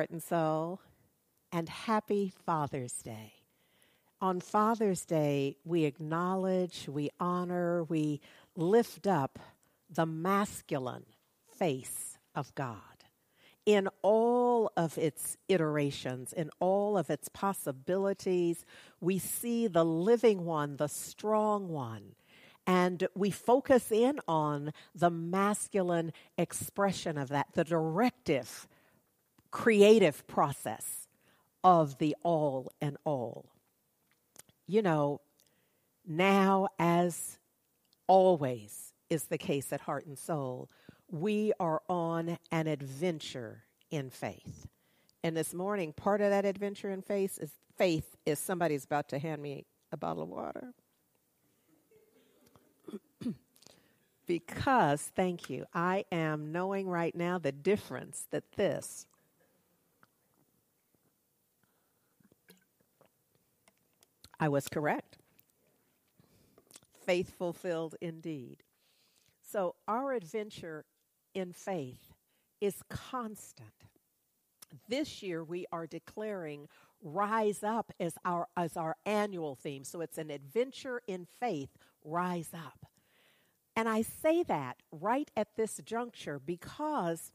[0.00, 0.80] Heart and soul,
[1.52, 3.34] and happy Father's Day.
[4.18, 8.22] On Father's Day, we acknowledge, we honor, we
[8.56, 9.38] lift up
[9.90, 11.04] the masculine
[11.54, 12.80] face of God
[13.66, 18.64] in all of its iterations, in all of its possibilities.
[19.02, 22.14] We see the living one, the strong one,
[22.66, 28.66] and we focus in on the masculine expression of that, the directive,
[29.50, 31.08] creative process
[31.62, 33.46] of the all and all.
[34.66, 35.20] You know,
[36.06, 37.38] now as
[38.06, 40.68] always is the case at Heart and Soul,
[41.10, 44.66] we are on an adventure in faith.
[45.22, 49.18] And this morning, part of that adventure in faith is faith is somebody's about to
[49.18, 50.72] hand me a bottle of water.
[54.26, 59.06] because, thank you, I am knowing right now the difference that this
[64.40, 65.18] I was correct.
[67.04, 68.62] Faith fulfilled indeed.
[69.42, 70.86] So, our adventure
[71.34, 72.14] in faith
[72.60, 73.68] is constant.
[74.88, 76.68] This year, we are declaring
[77.02, 79.84] Rise Up as our, as our annual theme.
[79.84, 81.70] So, it's an adventure in faith,
[82.02, 82.86] rise up.
[83.76, 87.32] And I say that right at this juncture because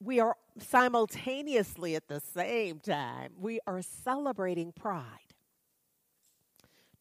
[0.00, 5.31] we are simultaneously at the same time, we are celebrating Pride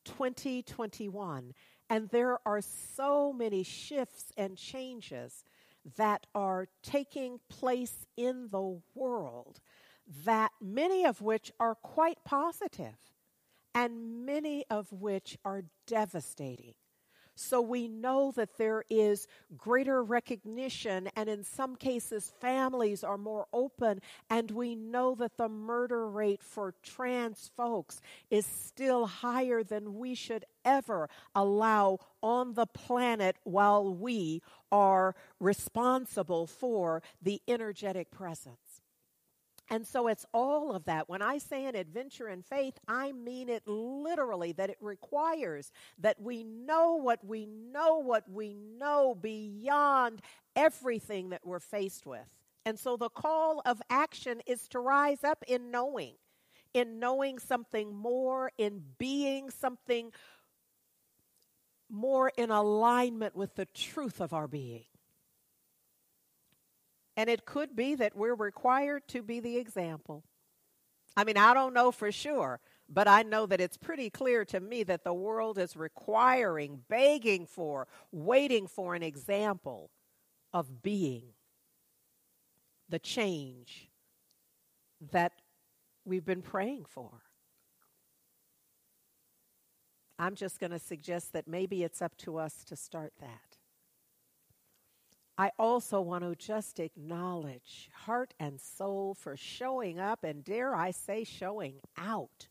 [0.05, 1.53] 2021.
[1.89, 5.43] And there are so many shifts and changes
[5.97, 9.59] that are taking place in the world
[10.25, 12.97] that many of which are quite positive
[13.73, 16.73] and many of which are devastating.
[17.35, 19.27] So we know that there is
[19.57, 24.01] greater recognition, and in some cases, families are more open.
[24.29, 30.15] And we know that the murder rate for trans folks is still higher than we
[30.15, 38.70] should ever allow on the planet while we are responsible for the energetic presence.
[39.69, 41.07] And so it's all of that.
[41.07, 46.21] When I say an adventure in faith, I mean it literally, that it requires that
[46.21, 50.21] we know what we know, what we know beyond
[50.55, 52.27] everything that we're faced with.
[52.65, 56.15] And so the call of action is to rise up in knowing,
[56.73, 60.11] in knowing something more, in being something
[61.89, 64.83] more in alignment with the truth of our being.
[67.17, 70.23] And it could be that we're required to be the example.
[71.15, 74.59] I mean, I don't know for sure, but I know that it's pretty clear to
[74.59, 79.91] me that the world is requiring, begging for, waiting for an example
[80.53, 81.33] of being
[82.87, 83.89] the change
[85.11, 85.33] that
[86.05, 87.21] we've been praying for.
[90.19, 93.50] I'm just going to suggest that maybe it's up to us to start that.
[95.41, 100.91] I also want to just acknowledge heart and soul for showing up and, dare I
[100.91, 102.47] say, showing out.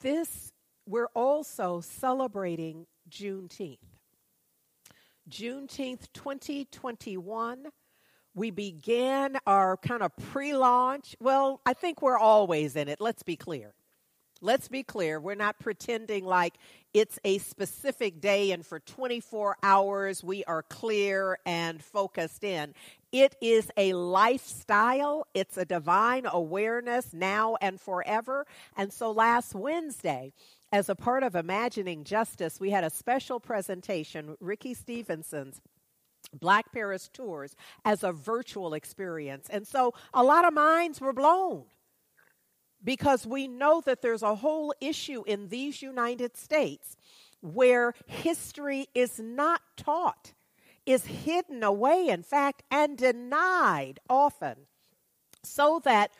[0.00, 0.52] This,
[0.86, 3.78] we're also celebrating Juneteenth.
[5.28, 7.64] Juneteenth 2021,
[8.36, 11.16] we began our kind of pre launch.
[11.18, 13.74] Well, I think we're always in it, let's be clear.
[14.42, 16.54] Let's be clear, we're not pretending like
[16.92, 22.74] it's a specific day and for 24 hours we are clear and focused in.
[23.12, 28.46] It is a lifestyle, it's a divine awareness now and forever.
[28.76, 30.34] And so last Wednesday,
[30.70, 35.62] as a part of Imagining Justice, we had a special presentation, Ricki Stevenson's
[36.38, 37.56] Black Paris Tours,
[37.86, 39.48] as a virtual experience.
[39.48, 41.64] And so a lot of minds were blown
[42.86, 46.96] because we know that there's a whole issue in these United States
[47.42, 50.32] where history is not taught,
[50.86, 54.54] is hidden away, in fact, and denied often,
[55.42, 56.12] so that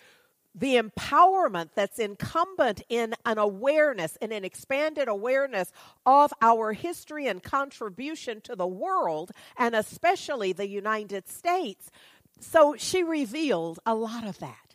[0.54, 5.70] the empowerment that's incumbent in an awareness, in an expanded awareness
[6.04, 11.90] of our history and contribution to the world, and especially the United States.
[12.40, 14.65] So she revealed a lot of that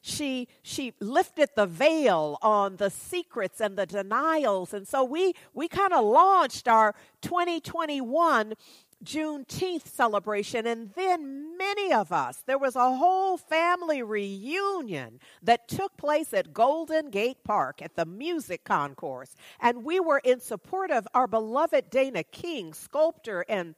[0.00, 5.68] she she lifted the veil on the secrets and the denials and so we we
[5.68, 8.54] kind of launched our 2021
[9.02, 15.96] Juneteenth celebration, and then many of us, there was a whole family reunion that took
[15.96, 19.34] place at Golden Gate Park at the music concourse.
[19.58, 23.74] And we were in support of our beloved Dana King, sculptor and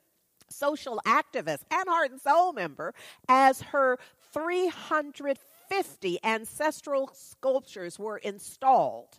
[0.50, 2.92] social activist and heart and soul member
[3.28, 3.98] as her
[4.32, 5.51] 350
[6.24, 9.18] ancestral sculptures were installed.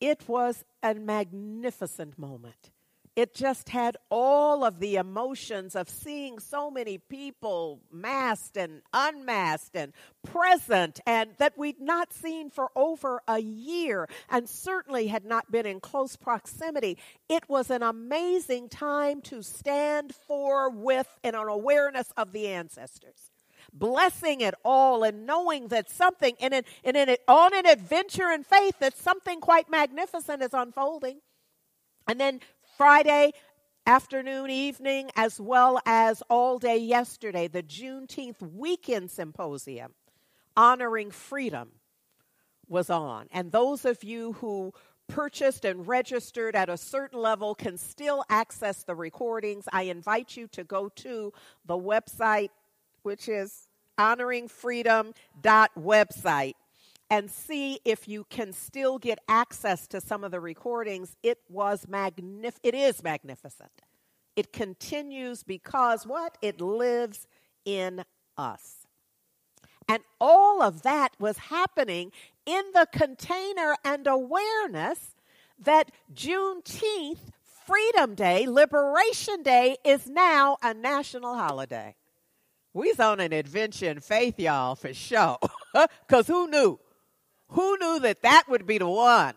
[0.00, 2.70] It was a magnificent moment
[3.16, 9.76] it just had all of the emotions of seeing so many people masked and unmasked
[9.76, 9.92] and
[10.24, 15.66] present and that we'd not seen for over a year and certainly had not been
[15.66, 16.96] in close proximity.
[17.28, 23.29] It was an amazing time to stand for, with, an awareness of the ancestors
[23.72, 26.96] blessing it all and knowing that something in it, in
[27.28, 31.20] on an adventure in faith that something quite magnificent is unfolding.
[32.08, 32.40] And then
[32.76, 33.32] Friday
[33.86, 39.94] afternoon, evening, as well as all day yesterday, the Juneteenth Weekend Symposium
[40.56, 41.70] honoring freedom
[42.68, 43.26] was on.
[43.32, 44.72] And those of you who
[45.08, 49.64] purchased and registered at a certain level can still access the recordings.
[49.72, 51.32] I invite you to go to
[51.66, 52.50] the website,
[53.02, 53.68] which is
[53.98, 56.54] honoringfreedom.website
[57.10, 61.16] and see if you can still get access to some of the recordings.
[61.22, 63.72] It was magnif- it is magnificent.
[64.36, 66.38] It continues because what?
[66.40, 67.26] It lives
[67.64, 68.04] in
[68.38, 68.86] us.
[69.88, 72.12] And all of that was happening
[72.46, 75.16] in the container and awareness
[75.58, 77.18] that Juneteenth,
[77.66, 81.96] Freedom Day, Liberation Day, is now a national holiday.
[82.72, 85.38] We's on an adventure in faith, y'all, for sure.
[86.06, 86.80] Because who knew?
[87.50, 89.34] Who knew that that would be the one?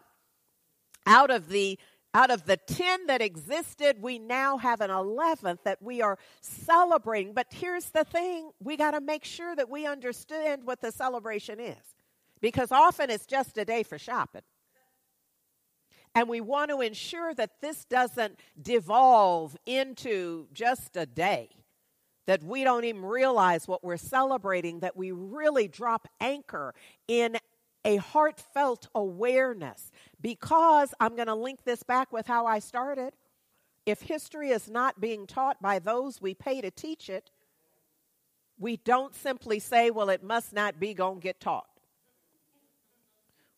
[1.06, 1.78] Out of the
[2.16, 7.34] out of the 10 that existed, we now have an 11th that we are celebrating.
[7.34, 11.60] But here's the thing we got to make sure that we understand what the celebration
[11.60, 11.96] is.
[12.40, 14.44] Because often it's just a day for shopping.
[16.14, 21.50] And we want to ensure that this doesn't devolve into just a day,
[22.26, 26.74] that we don't even realize what we're celebrating, that we really drop anchor
[27.08, 27.38] in
[27.86, 29.92] a heartfelt awareness
[30.22, 33.14] because I'm going to link this back with how I started.
[33.86, 37.30] If history is not being taught by those we pay to teach it,
[38.58, 41.68] we don't simply say, well, it must not be going to get taught.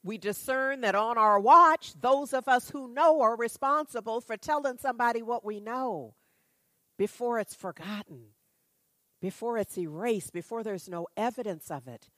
[0.03, 4.77] We discern that on our watch, those of us who know are responsible for telling
[4.77, 6.13] somebody what we know
[6.97, 8.25] before it's forgotten,
[9.25, 12.09] before it's erased, before there's no evidence of it.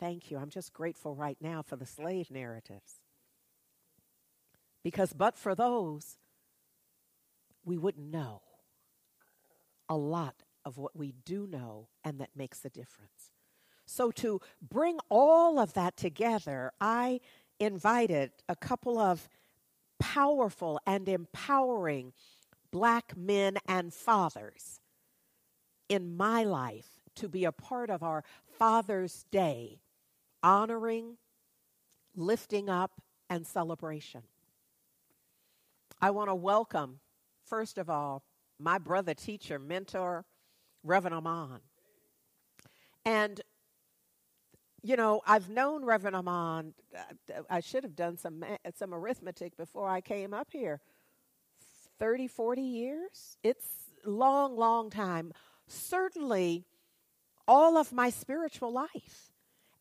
[0.00, 0.38] Thank you.
[0.38, 2.94] I'm just grateful right now for the slave narratives.
[4.82, 6.18] Because, but for those,
[7.64, 8.42] we wouldn't know
[9.88, 13.30] a lot of what we do know and that makes a difference.
[13.84, 17.20] So, to bring all of that together, I
[17.60, 19.28] invited a couple of
[20.00, 22.12] powerful and empowering
[22.70, 24.80] black men and fathers
[25.88, 28.24] in my life to be a part of our
[28.58, 29.80] Father's Day
[30.42, 31.16] honoring,
[32.14, 32.92] lifting up,
[33.28, 34.22] and celebration.
[36.00, 37.00] I want to welcome,
[37.44, 38.22] first of all,
[38.58, 40.24] my brother, teacher, mentor,
[40.84, 41.60] Reverend Amon.
[43.04, 43.40] And,
[44.82, 48.44] you know, I've known Reverend Amon, uh, I should have done some,
[48.74, 50.80] some arithmetic before I came up here.
[51.98, 53.36] 30, 40 years?
[53.42, 53.66] It's
[54.04, 55.32] long, long time.
[55.66, 56.64] Certainly,
[57.48, 59.32] all of my spiritual life.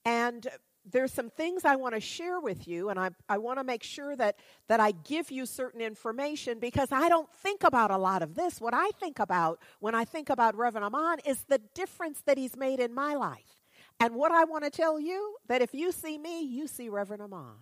[0.04, 0.48] And
[0.90, 3.82] there's some things I want to share with you, and I, I want to make
[3.82, 8.22] sure that, that I give you certain information because I don't think about a lot
[8.22, 8.62] of this.
[8.62, 12.56] What I think about when I think about Reverend Amon is the difference that he's
[12.56, 13.64] made in my life.
[14.00, 17.24] And what I want to tell you, that if you see me, you see Reverend
[17.24, 17.56] Amon.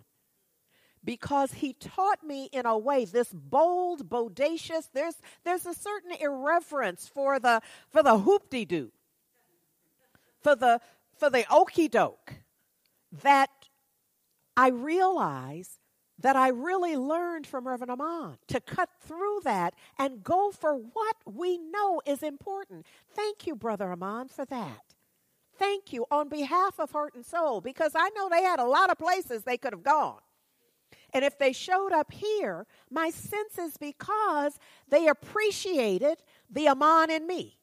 [1.04, 7.06] Because he taught me in a way, this bold, bodacious, there's, there's a certain irreverence
[7.12, 8.90] for the, for the hoop-de-doo,
[10.40, 10.80] for the,
[11.18, 12.34] for the okey doke
[13.22, 13.50] that
[14.56, 15.78] I realize
[16.18, 21.16] that I really learned from Reverend Amon to cut through that and go for what
[21.26, 22.86] we know is important.
[23.14, 24.94] Thank you, Brother Amon, for that.
[25.58, 28.90] Thank you on behalf of Heart and Soul because I know they had a lot
[28.90, 30.20] of places they could have gone.
[31.14, 36.18] And if they showed up here, my sense is because they appreciated
[36.50, 37.56] the Amon in me.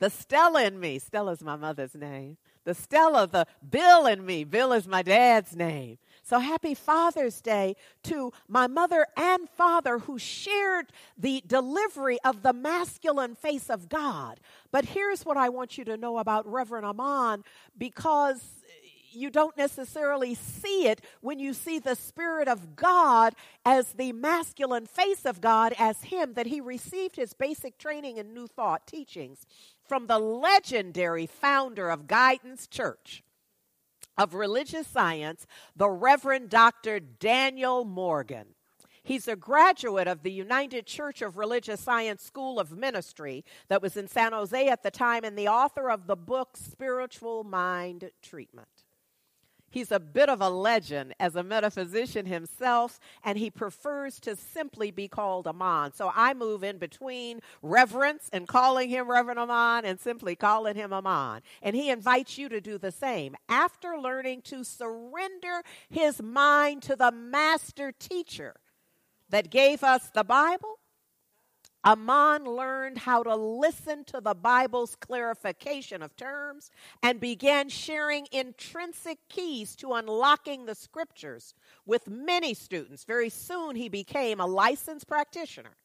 [0.00, 0.98] The Stella in me.
[0.98, 2.36] Stella's my mother's name.
[2.64, 4.42] The Stella, the Bill in me.
[4.42, 5.98] Bill is my dad's name.
[6.22, 10.86] So happy Father's Day to my mother and father who shared
[11.16, 14.40] the delivery of the masculine face of God.
[14.72, 17.44] But here's what I want you to know about Reverend Amon
[17.76, 18.63] because
[19.14, 24.86] you don't necessarily see it when you see the Spirit of God as the masculine
[24.86, 29.46] face of God as Him, that He received His basic training in New Thought teachings
[29.84, 33.22] from the legendary founder of Guidance Church
[34.16, 37.00] of Religious Science, the Reverend Dr.
[37.00, 38.46] Daniel Morgan.
[39.02, 43.98] He's a graduate of the United Church of Religious Science School of Ministry that was
[43.98, 48.73] in San Jose at the time and the author of the book Spiritual Mind Treatment.
[49.74, 54.92] He's a bit of a legend as a metaphysician himself, and he prefers to simply
[54.92, 55.92] be called Amon.
[55.92, 60.92] So I move in between reverence and calling him Reverend Amon and simply calling him
[60.92, 61.40] Amon.
[61.60, 63.34] And he invites you to do the same.
[63.48, 68.54] After learning to surrender his mind to the master teacher
[69.30, 70.78] that gave us the Bible,
[71.84, 76.70] Amon learned how to listen to the Bible's clarification of terms
[77.02, 83.04] and began sharing intrinsic keys to unlocking the scriptures with many students.
[83.04, 85.76] Very soon, he became a licensed practitioner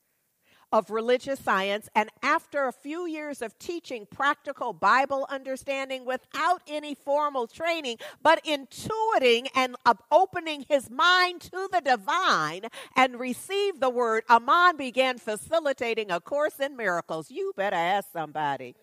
[0.72, 6.94] of religious science, and after a few years of teaching practical Bible understanding without any
[6.94, 9.76] formal training, but intuiting and
[10.12, 12.64] opening his mind to the divine
[12.96, 17.32] and received the word, Amon began facilitating a course in miracles.
[17.32, 18.76] You better ask somebody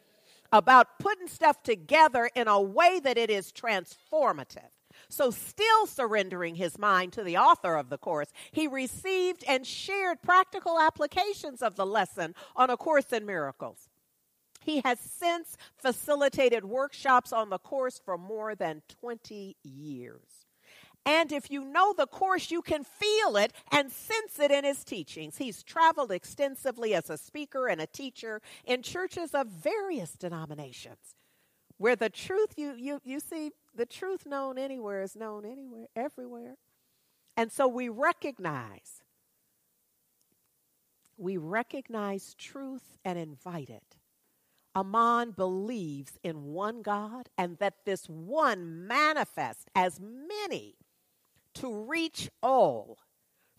[0.52, 4.71] about putting stuff together in a way that it is transformative.
[5.08, 10.22] So, still surrendering his mind to the author of the course, he received and shared
[10.22, 13.88] practical applications of the lesson on A Course in Miracles.
[14.60, 20.46] He has since facilitated workshops on the course for more than 20 years.
[21.04, 24.82] And if you know the course, you can feel it and sense it in his
[24.82, 25.36] teachings.
[25.36, 31.14] He's traveled extensively as a speaker and a teacher in churches of various denominations
[31.78, 36.56] where the truth you you you see the truth known anywhere is known anywhere, everywhere.
[37.37, 39.02] And so we recognize,
[41.18, 43.97] we recognize truth and invite it.
[44.75, 50.76] Amon believes in one God and that this one manifests as many
[51.54, 52.99] to reach all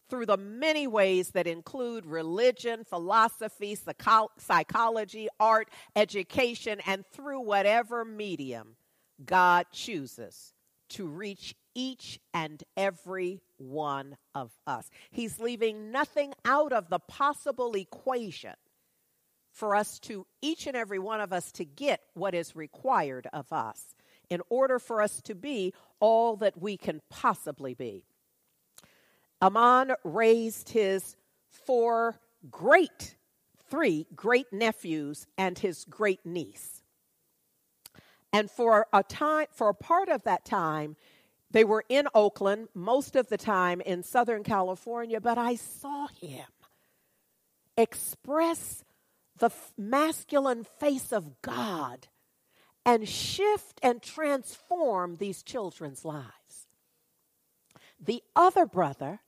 [0.09, 8.05] through the many ways that include religion, philosophy, psycho- psychology, art, education, and through whatever
[8.05, 8.75] medium
[9.23, 10.53] God chooses
[10.89, 14.89] to reach each and every one of us.
[15.11, 18.55] He's leaving nothing out of the possible equation
[19.51, 23.51] for us to, each and every one of us, to get what is required of
[23.51, 23.95] us
[24.29, 28.03] in order for us to be all that we can possibly be.
[29.41, 31.15] Amon raised his
[31.49, 33.15] four great,
[33.69, 36.81] three great nephews and his great niece.
[38.33, 40.95] And for a time, for a part of that time,
[41.51, 46.45] they were in Oakland, most of the time in Southern California, but I saw him
[47.77, 48.83] express
[49.37, 52.07] the masculine face of God
[52.85, 56.67] and shift and transform these children's lives.
[57.99, 59.21] The other brother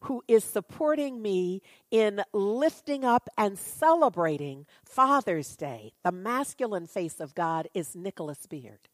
[0.00, 7.34] who is supporting me in lifting up and celebrating Father's Day, the masculine face of
[7.34, 8.88] God, is Nicolas Bearde,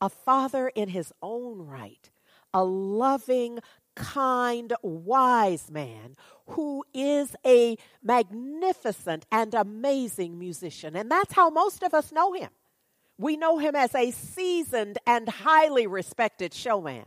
[0.00, 2.10] a father in his own right,
[2.52, 3.60] a loving,
[3.94, 6.16] kind, wise man
[6.48, 10.96] who is a magnificent and amazing musician.
[10.96, 12.50] And that's how most of us know him.
[13.18, 17.04] We know him as a seasoned and highly respected showman.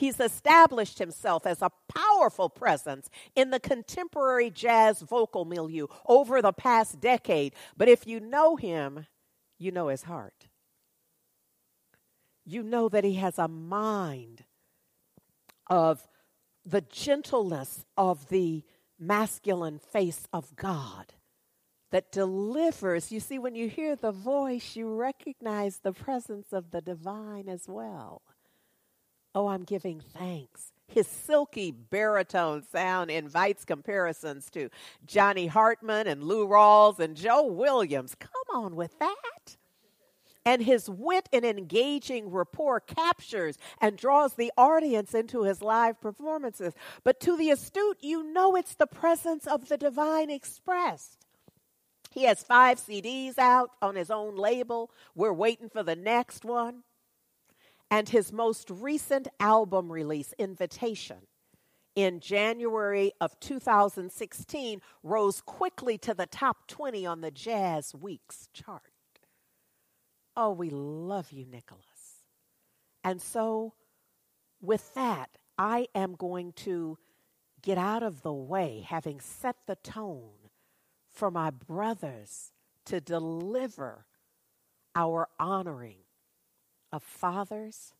[0.00, 6.54] He's established himself as a powerful presence in the contemporary jazz vocal milieu over the
[6.54, 7.54] past decade.
[7.76, 9.04] But if you know him,
[9.58, 10.48] you know his heart.
[12.46, 14.44] You know that he has a mind
[15.68, 16.08] of
[16.64, 18.64] the gentleness of the
[18.98, 21.12] masculine face of God
[21.90, 23.12] that delivers.
[23.12, 27.68] You see, when you hear the voice, you recognize the presence of the divine as
[27.68, 28.22] well.
[29.34, 30.72] Oh, I'm giving thanks.
[30.88, 34.70] His silky baritone sound invites comparisons to
[35.06, 38.16] Johnny Hartman and Lou Rawls and Joe Williams.
[38.18, 39.56] Come on with that.
[40.44, 46.72] And his wit and engaging rapport captures and draws the audience into his live performances.
[47.04, 51.18] But to the astute, you know it's the presence of the divine expressed.
[52.10, 54.90] He has five CDs out on his own label.
[55.14, 56.82] We're waiting for the next one
[57.90, 61.26] and his most recent album release, Invitation,
[61.96, 68.82] in January of 2016, rose quickly to the top 20 on the Jazz Weeks chart.
[70.36, 71.84] Oh, we love you, Nicolas.
[73.02, 73.74] And so
[74.62, 76.96] with that, I am going to
[77.62, 80.50] get out of the way, having set the tone
[81.10, 82.52] for my brothers
[82.86, 84.06] to deliver
[84.94, 85.98] our honoring
[86.92, 87.94] of fathers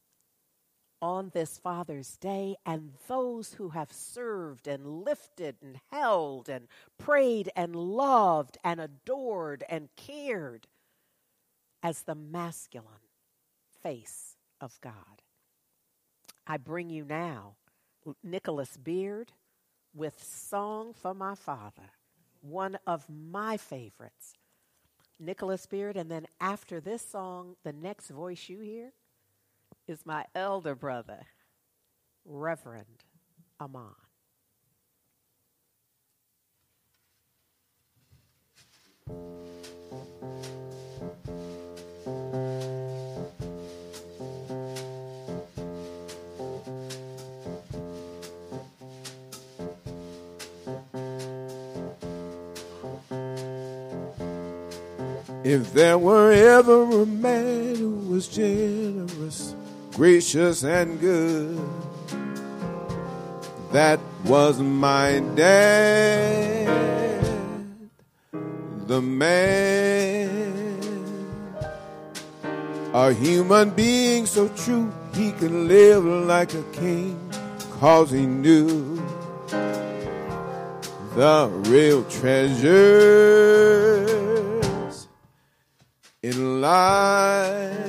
[1.03, 6.69] on this Father's Day and those who have served and lifted and held and
[6.99, 10.67] prayed and loved and adored and cared
[11.83, 13.09] as the masculine
[13.83, 15.23] face of God.
[16.47, 17.55] I bring you now
[18.23, 19.33] Nicolas Bearde
[19.95, 21.93] with Song for My Father,
[22.41, 24.35] one of my favorites.
[25.21, 28.93] Nicolas Bearde, and then after this song, the next voice you hear
[29.87, 31.27] is my elder brother,
[32.25, 33.05] Reverend
[33.61, 33.95] Amon.
[55.51, 59.57] If there were ever a man who was generous,
[59.97, 61.59] gracious, and good,
[63.73, 66.69] that was my dad,
[68.87, 70.31] the man,
[72.95, 77.19] a human being so true he could live like a king,
[77.81, 79.03] cause he knew
[81.17, 83.41] the real treasure
[86.61, 87.81] life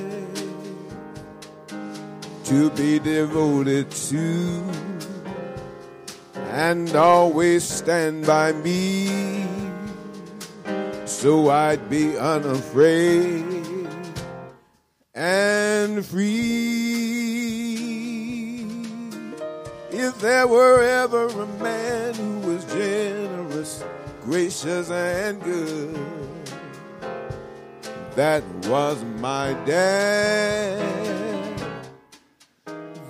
[2.44, 4.62] to be devoted to
[6.50, 9.46] and always stand by me
[11.06, 13.62] so I'd be unafraid
[15.14, 16.72] and free.
[19.90, 23.84] If there were ever a man who was generous,
[24.24, 26.41] gracious, and good
[28.14, 30.78] that was my dad,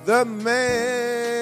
[0.05, 1.42] the man.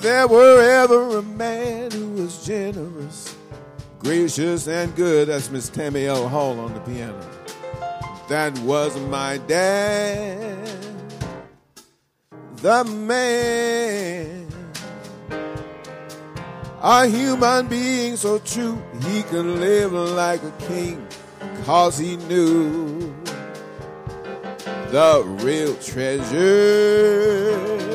[0.00, 3.36] There were ever a man who was generous,
[3.98, 6.26] gracious, and good, that's Miss Tammy L.
[6.26, 7.20] Hall on the piano.
[8.30, 10.66] That was my dad,
[12.56, 14.48] the man.
[16.80, 21.06] A human being so true, he could live like a king,
[21.64, 23.14] cause he knew
[24.90, 27.89] the real treasures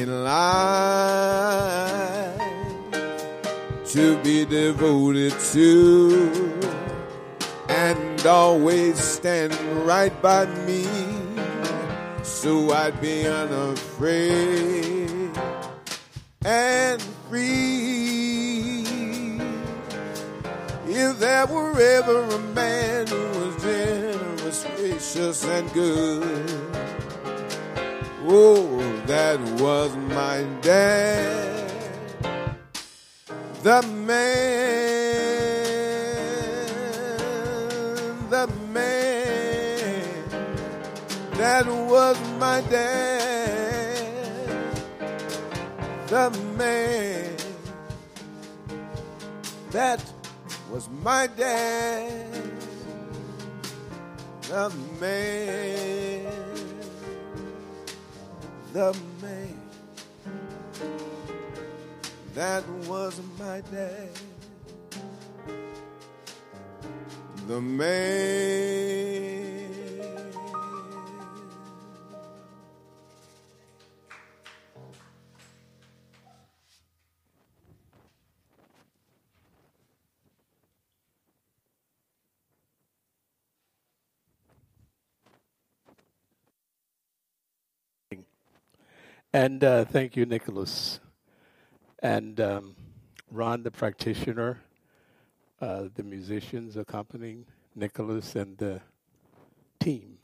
[0.00, 1.60] in life
[3.84, 6.58] to be devoted to
[7.68, 9.54] and always stand
[9.86, 10.86] right by me
[12.22, 15.10] so I'd be unafraid
[16.46, 18.84] and free.
[20.86, 26.89] If there were ever a man who was generous, gracious, and good,
[28.26, 31.70] oh, that was my dad,
[33.62, 34.20] the man,
[38.30, 40.04] the man,
[41.32, 44.00] that was my dad,
[46.08, 47.36] the man,
[49.70, 50.12] that
[50.70, 52.26] was my dad,
[54.48, 56.49] the man,
[58.72, 59.60] the man,
[62.34, 64.08] that was my dad,
[67.48, 69.59] the man.
[89.32, 90.98] And uh, thank you, Nicolas.
[92.02, 92.74] And um,
[93.30, 94.58] Ron, the practitioner,
[95.60, 98.80] uh, the musicians accompanying Nicolas and the
[99.78, 100.18] team.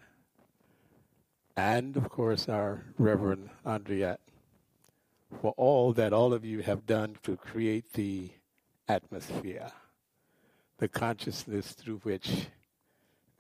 [1.57, 4.19] And of course, our Reverend Andriette,
[5.41, 8.31] for all that all of you have done to create the
[8.89, 9.71] atmosphere,
[10.79, 12.49] the consciousness through which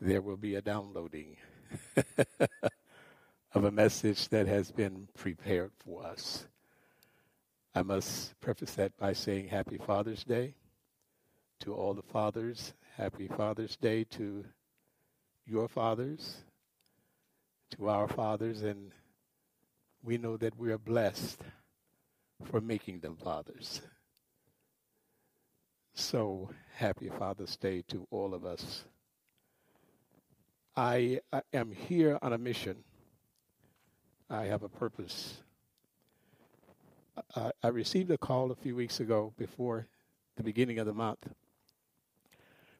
[0.00, 1.36] there will be a downloading
[3.56, 6.46] of a message that has been prepared for us.
[7.74, 10.56] I must preface that by saying Happy Father's Day
[11.60, 12.74] to all the fathers.
[12.98, 14.44] Happy Father's Day to
[15.46, 16.44] your fathers,
[17.70, 18.92] to our fathers, and
[20.02, 21.40] we know that we are blessed
[22.44, 23.80] for making them fathers.
[25.94, 28.84] So, happy Father's Day to all of us.
[30.76, 32.84] I, I am here on a mission.
[34.28, 35.36] I have a purpose.
[37.36, 39.86] I, I received a call a few weeks ago before
[40.36, 41.28] the beginning of the month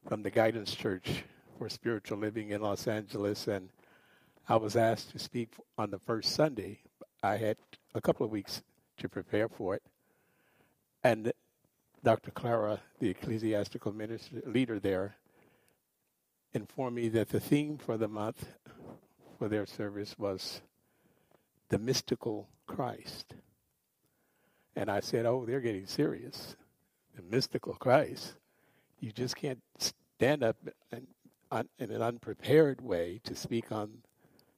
[0.09, 1.23] from the Guidance Church
[1.57, 3.69] for Spiritual Living in Los Angeles, and
[4.49, 6.79] I was asked to speak on the first Sunday.
[7.23, 7.55] I had
[7.95, 8.61] a couple of weeks
[8.97, 9.83] to prepare for it,
[11.01, 11.31] and
[12.03, 12.31] Dr.
[12.31, 15.15] Clara, the ecclesiastical minister leader there,
[16.53, 18.49] informed me that the theme for the month
[19.39, 20.61] for their service was
[21.69, 23.35] the mystical Christ.
[24.75, 26.55] And I said, Oh, they're getting serious.
[27.15, 28.33] The mystical Christ.
[28.99, 30.57] You just can't stand up
[30.91, 31.07] and,
[31.79, 33.99] in an unprepared way to speak on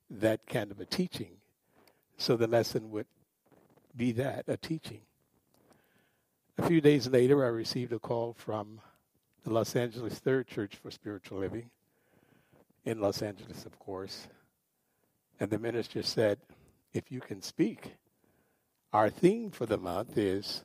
[0.09, 1.37] that kind of a teaching.
[2.17, 3.05] So the lesson would
[3.95, 5.01] be that a teaching.
[6.57, 8.81] A few days later, I received a call from
[9.43, 11.69] the Los Angeles Third Church for Spiritual Living
[12.85, 14.27] in Los Angeles, of course.
[15.39, 16.39] And the minister said,
[16.93, 17.93] If you can speak,
[18.91, 20.63] our theme for the month is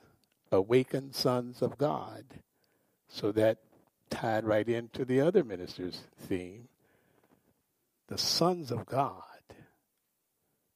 [0.51, 2.25] Awaken Sons of God.
[3.09, 3.59] So that
[4.11, 6.69] tied right into the other minister's theme
[8.09, 9.23] the sons of God,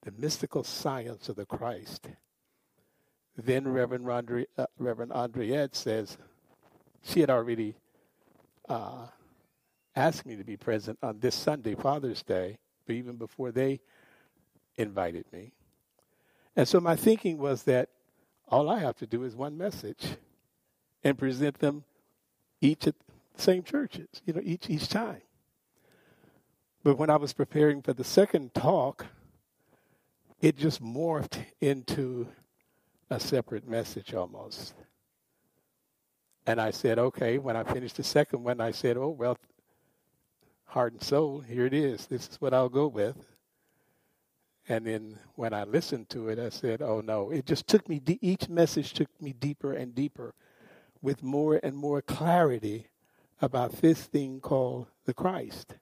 [0.03, 2.09] the mystical science of the Christ.
[3.37, 6.17] Then Reverend, Rondri, uh, Reverend Andriette says
[7.03, 7.77] she had already
[8.69, 9.07] uh,
[9.95, 13.81] asked me to be present on this Sunday, Father's Day, but even before they
[14.79, 15.53] invited me.
[16.57, 17.91] And so my thinking was that
[18.49, 20.17] all I have to do is one message
[21.05, 21.85] and present them
[22.61, 22.95] each at
[23.37, 25.21] the same churches, you know, each each time.
[26.83, 29.07] But when I was preparing for the second talk,
[30.41, 32.29] it just morphed into
[33.11, 34.75] a separate message almost.
[36.47, 39.37] And I said, okay, when I finished the second one, I said, oh, well,
[40.65, 42.07] heart and soul, here it is.
[42.07, 43.17] This is what I'll go with.
[44.69, 48.01] And then when I listened to it, I said, oh no, it just took me,
[48.01, 50.35] de- each message took me deeper and deeper
[51.01, 52.89] with more and more clarity
[53.41, 55.75] about this thing called the Christ.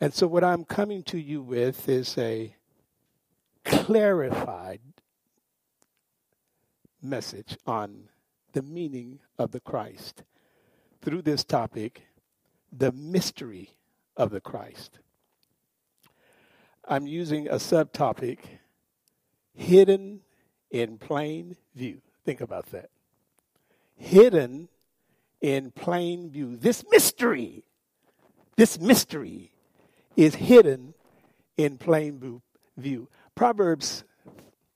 [0.00, 2.56] And so what I'm coming to you with is a
[3.64, 4.80] clarified
[7.02, 8.08] message on
[8.52, 10.22] the meaning of the Christ
[11.02, 12.06] through this topic
[12.72, 13.70] the mystery
[14.16, 15.00] of the Christ.
[16.86, 18.38] I'm using a subtopic
[19.54, 20.20] hidden
[20.70, 22.00] in plain view.
[22.24, 22.90] Think about that.
[23.96, 24.68] Hidden
[25.40, 26.56] in plain view.
[26.56, 27.64] This mystery,
[28.56, 29.52] this mystery
[30.16, 30.94] is hidden
[31.56, 32.42] in plain
[32.76, 33.08] view.
[33.34, 34.04] Proverbs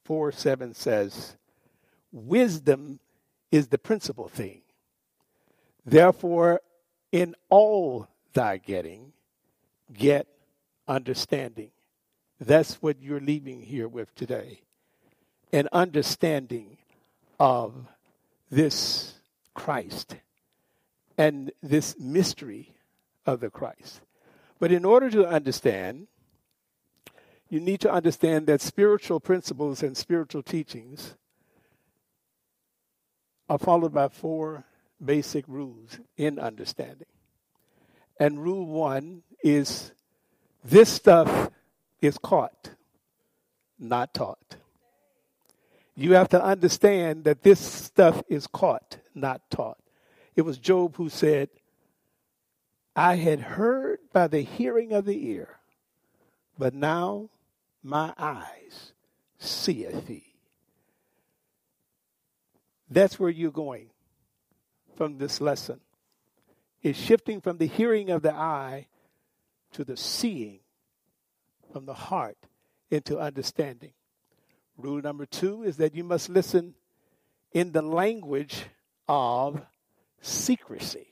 [0.05, 1.37] 4 7 says,
[2.13, 3.01] Wisdom
[3.51, 4.63] is the principal thing.
[5.85, 6.61] Therefore,
[7.13, 9.13] in all thy getting,
[9.93, 10.27] get
[10.87, 11.71] understanding.
[12.41, 14.61] That's what you're leaving here with today.
[15.53, 16.79] An understanding
[17.41, 17.75] of
[18.51, 19.15] this
[19.55, 20.17] Christ
[21.17, 22.75] and this mystery
[23.27, 24.01] of the Christ.
[24.61, 26.07] But in order to understand,
[27.49, 31.15] you need to understand that spiritual principles and spiritual teachings
[33.49, 34.65] are followed by four
[35.05, 37.07] basic rules in understanding.
[38.21, 39.93] And rule one is
[40.65, 41.51] this stuff
[42.01, 42.71] is caught,
[43.79, 44.57] not taught.
[45.95, 49.79] You have to understand that this stuff is caught, not taught.
[50.37, 51.49] It was Job who said,
[52.95, 55.59] I had heard by the hearing of the ear,
[56.57, 57.31] but now
[57.83, 58.93] my eyes
[59.39, 60.35] seeth thee.
[62.91, 63.91] That's where you're going
[64.97, 65.81] from this lesson
[66.83, 68.87] is shifting from the hearing of the eye
[69.73, 70.61] to the seeing
[71.73, 72.37] from the heart
[72.91, 73.93] into understanding.
[74.77, 76.75] Rule number two is that you must listen
[77.53, 78.65] in the language
[79.09, 79.61] of
[80.21, 81.09] secrecy.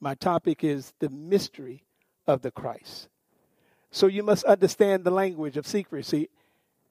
[0.00, 1.84] My topic is the mystery
[2.26, 3.08] of the Christ.
[3.90, 6.30] So you must understand the language of secrecy,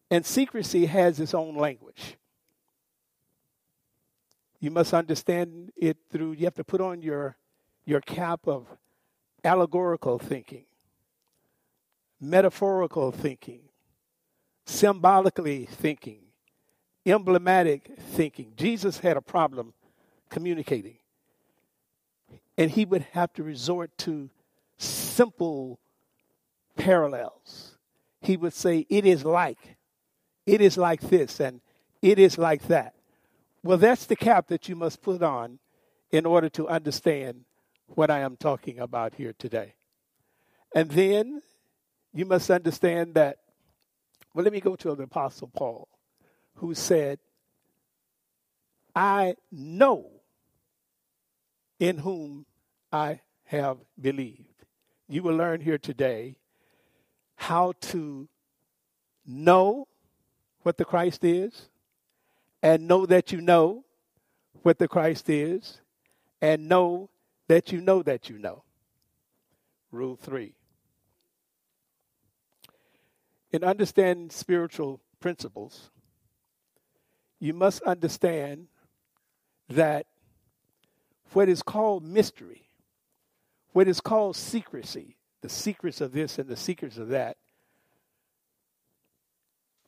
[0.09, 2.17] and secrecy has its own language.
[4.59, 7.35] You must understand it through, you have to put on your,
[7.85, 8.67] your cap of
[9.43, 10.65] allegorical thinking,
[12.21, 13.61] metaphorical thinking,
[14.65, 16.19] symbolically thinking,
[17.05, 18.53] emblematic thinking.
[18.55, 19.73] Jesus had a problem
[20.29, 20.97] communicating,
[22.57, 24.29] and he would have to resort to
[24.77, 25.79] simple
[26.77, 27.77] parallels.
[28.21, 29.77] He would say, It is like,
[30.45, 31.59] it is like this, and
[32.01, 32.93] it is like that.
[33.63, 35.59] Well, that's the cap that you must put on
[36.11, 37.45] in order to understand
[37.87, 39.75] what I am talking about here today.
[40.73, 41.41] And then
[42.13, 43.37] you must understand that,
[44.33, 45.87] well, let me go to the Apostle Paul,
[46.55, 47.19] who said,
[48.95, 50.09] I know
[51.79, 52.45] in whom
[52.91, 54.65] I have believed.
[55.07, 56.37] You will learn here today
[57.35, 58.27] how to
[59.25, 59.87] know
[60.63, 61.69] what the Christ is
[62.61, 63.83] and know that you know
[64.61, 65.81] what the Christ is
[66.41, 67.09] and know
[67.47, 68.63] that you know that you know.
[69.91, 70.53] Rule three.
[73.51, 75.89] In understanding spiritual principles,
[77.39, 78.67] you must understand
[79.69, 80.05] that
[81.33, 82.67] what is called mystery,
[83.73, 87.37] what is called secrecy, the secrets of this and the secrets of that,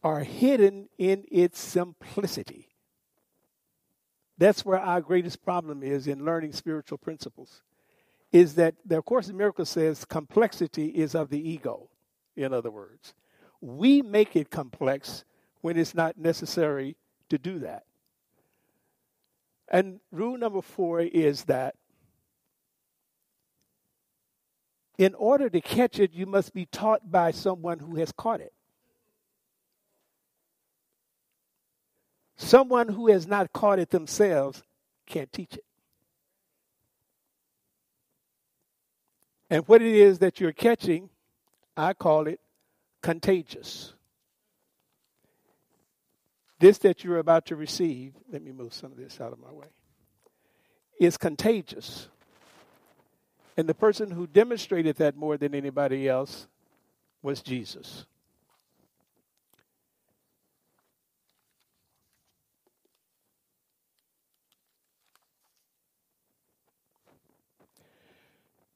[0.03, 2.67] are hidden in its simplicity.
[4.37, 7.61] That's where our greatest problem is in learning spiritual principles.
[8.31, 11.89] Is that the Course in Miracles says complexity is of the ego,
[12.35, 13.13] in other words.
[13.63, 15.23] We make it complex
[15.61, 16.97] when it's not necessary
[17.29, 17.85] to do that.
[19.69, 21.75] And rule number four is that
[24.97, 28.51] in order to catch it, you must be taught by someone who has caught it.
[32.35, 34.61] Someone who has not caught it themselves
[35.05, 35.63] can't teach it.
[39.49, 41.09] And what it is that you're catching,
[41.77, 42.41] I call it
[43.03, 43.93] contagious.
[46.59, 49.51] This that you're about to receive, let me move some of this out of my
[49.51, 49.67] way,
[50.99, 52.07] is contagious.
[53.55, 56.47] And the person who demonstrated that more than anybody else
[57.21, 58.05] was Jesus.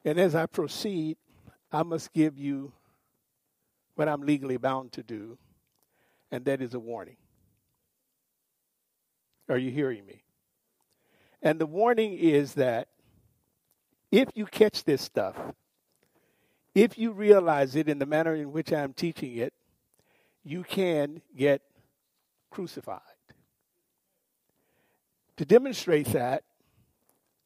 [0.04, 1.18] And as I proceed,
[1.72, 2.72] I must give you
[3.98, 5.38] what I'm legally bound to do,
[6.32, 7.18] and that is a warning.
[9.50, 10.24] Are you hearing me?
[11.42, 12.90] And the warning is that
[14.12, 15.36] if you catch this stuff,
[16.76, 19.54] if you realize it in the manner in which I'm teaching it,
[20.44, 21.62] you can get
[22.52, 23.02] crucified.
[25.38, 26.44] To demonstrate that,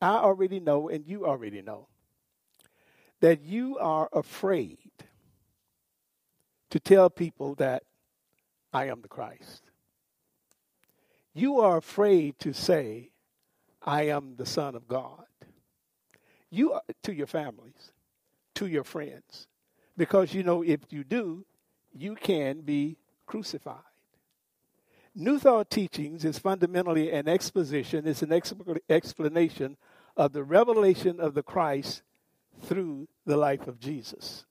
[0.01, 1.87] I already know, and you already know,
[3.21, 4.91] that you are afraid
[6.71, 7.83] to tell people that
[8.73, 9.63] I am the Christ.
[11.33, 13.11] You are afraid to say,
[13.83, 15.25] I am the Son of God.
[16.49, 17.93] You are, to your families,
[18.55, 19.47] to your friends,
[19.95, 21.45] because you know if you do,
[21.93, 23.77] you can be crucified.
[25.13, 28.31] New Thought Teachings is fundamentally an exposition, it's an
[28.89, 29.77] explanation
[30.15, 32.01] of the revelation of the Christ
[32.61, 34.45] through the life of Jesus.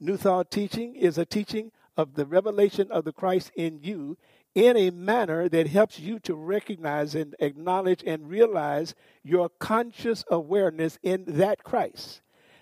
[0.00, 4.16] New Thought teaching is a teaching of the revelation of the Christ in you
[4.54, 10.98] in a manner that helps you to recognize and acknowledge and realize your conscious awareness
[11.02, 12.20] in that Christ.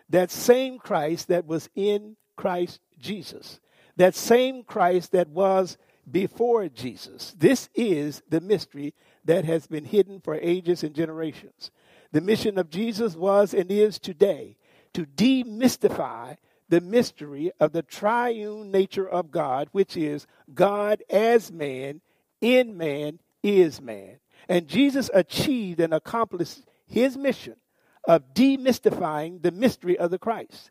[0.09, 3.61] That same Christ that was in Christ Jesus.
[3.97, 5.77] That same Christ that was
[6.11, 7.35] before Jesus.
[7.39, 11.71] This is the mystery that has been hidden for ages and generations.
[12.13, 14.57] The mission of Jesus was and is today
[14.95, 16.37] to demystify
[16.69, 22.01] the mystery of the triune nature of God, which is God as man,
[22.41, 24.17] in man, is man.
[24.49, 27.57] And Jesus achieved and accomplished his mission
[28.05, 30.71] of demystifying the mystery of the Christ.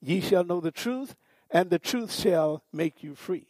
[0.00, 1.14] Ye shall know the truth,
[1.50, 3.46] and the truth shall make you free.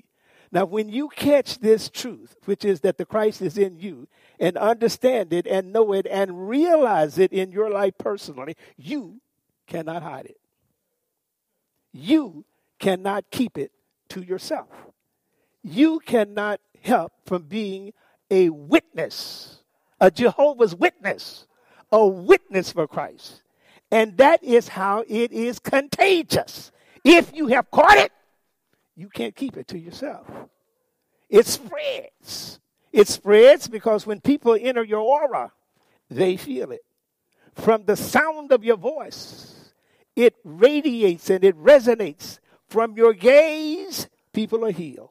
[0.51, 4.07] Now, when you catch this truth, which is that the Christ is in you,
[4.39, 9.21] and understand it and know it and realize it in your life personally, you
[9.67, 10.37] cannot hide it.
[11.93, 12.45] You
[12.79, 13.73] cannot keep it
[14.11, 14.69] to yourself.
[15.63, 17.93] You cannot help from being
[18.31, 19.63] a witness,
[20.01, 21.47] a Jehovah's Witness,
[21.93, 23.43] a witness for Christ.
[23.91, 26.73] And that is how it is contagious.
[27.05, 28.13] If you have caught it,
[28.97, 30.27] you can't keep it to yourself.
[31.29, 32.59] It spreads.
[32.93, 35.53] It spreads because when people enter your aura,
[36.11, 36.85] they feel it.
[37.55, 39.52] From the sound of your voice,
[40.17, 42.39] it radiates and it resonates.
[42.69, 45.11] From your gaze, people are healed.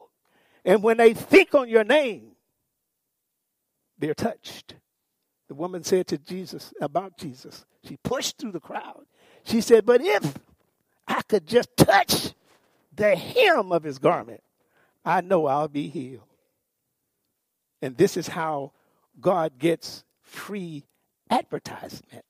[0.64, 2.32] And when they think on your name,
[3.98, 4.74] they're touched.
[5.48, 9.04] The woman said to Jesus about Jesus, she pushed through the crowd.
[9.44, 10.38] She said, But if
[11.06, 12.32] I could just touch
[12.94, 14.42] the hem of his garment,
[15.04, 16.22] I know I'll be healed.
[17.80, 18.72] And this is how
[19.20, 20.84] God gets free
[21.28, 22.24] advertisement.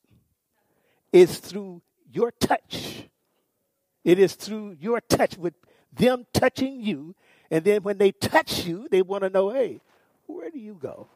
[1.13, 1.83] It's through
[2.13, 3.09] your touch.
[4.05, 5.55] It is through your touch with
[5.93, 7.15] them touching you.
[7.51, 9.81] And then when they touch you, they want to know, hey,
[10.27, 11.09] where do you go?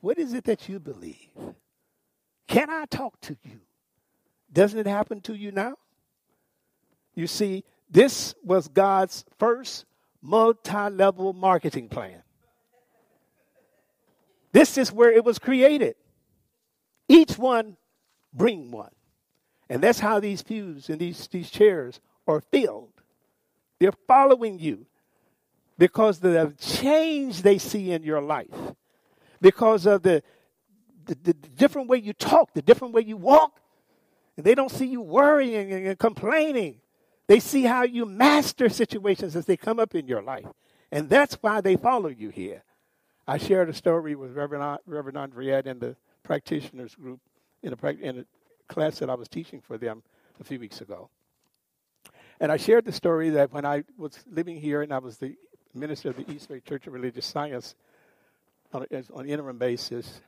[0.00, 1.28] What is it that you believe?
[2.46, 3.60] Can I talk to you?
[4.52, 5.74] Doesn't it happen to you now?
[7.14, 9.84] You see, this was God's first
[10.22, 12.22] multi level marketing plan.
[14.52, 15.96] This is where it was created.
[17.08, 17.76] Each one
[18.32, 18.90] bring one.
[19.68, 22.92] And that's how these pews and these, these chairs are filled.
[23.78, 24.86] They're following you
[25.76, 28.74] because of the change they see in your life,
[29.40, 30.22] because of the,
[31.04, 33.60] the, the different way you talk, the different way you walk.
[34.36, 36.80] And they don't see you worrying and complaining.
[37.26, 40.46] They see how you master situations as they come up in your life.
[40.90, 42.62] And that's why they follow you here.
[43.26, 47.20] I shared a story with Reverend, Reverend Andriette in the practitioners group
[47.62, 48.24] in a, in a
[48.68, 50.02] class that I was teaching for them
[50.40, 51.10] a few weeks ago.
[52.40, 55.36] And I shared the story that when I was living here and I was the
[55.74, 57.74] minister of the East Bay Church of Religious Science
[58.72, 60.20] on, an on interim basis,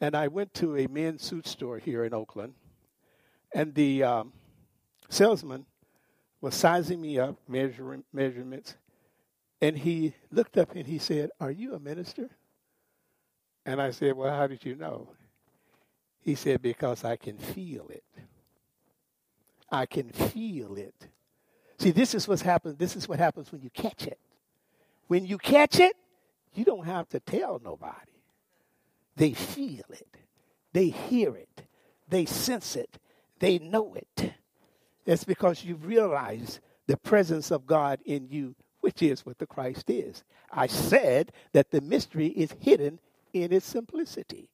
[0.00, 2.54] and I went to a men's suit store here in Oakland,
[3.52, 4.32] and the um,
[5.08, 5.66] salesman
[6.40, 8.76] was sizing me up, measuring measurements,
[9.60, 12.30] and he looked up and he said, "Are you a minister?"
[13.66, 15.08] And I said, "Well, how did you know?"
[16.22, 18.04] He said, Because I can feel it.
[19.70, 21.08] I can feel it.
[21.78, 22.78] See, this is what's happened.
[22.78, 24.18] This is what happens when you catch it.
[25.06, 25.96] When you catch it,
[26.54, 27.94] you don't have to tell nobody.
[29.16, 30.16] They feel it,
[30.72, 31.62] they hear it,
[32.08, 32.98] they sense it,
[33.38, 34.32] they know it.
[35.06, 39.90] It's because you realize the presence of God in you, which is what the Christ
[39.90, 40.22] is.
[40.52, 42.98] I said that the mystery is hidden
[43.32, 44.48] in its simplicity.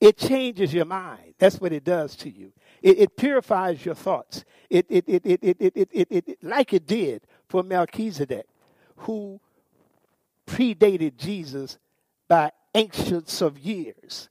[0.00, 1.34] It changes your mind.
[1.38, 2.52] That's what it does to you.
[2.82, 4.44] It, it purifies your thoughts.
[4.68, 8.46] It, it, it, it, it, it, it, it, like it did for Melchizedek,
[8.96, 9.40] who
[10.46, 11.78] predated Jesus
[12.28, 14.28] by ancients of years.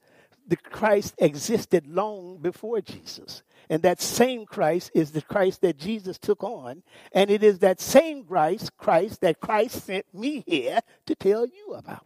[0.47, 3.41] The Christ existed long before Jesus.
[3.67, 6.83] And that same Christ is the Christ that Jesus took on.
[7.11, 11.73] And it is that same Christ, Christ that Christ sent me here to tell you
[11.73, 12.05] about.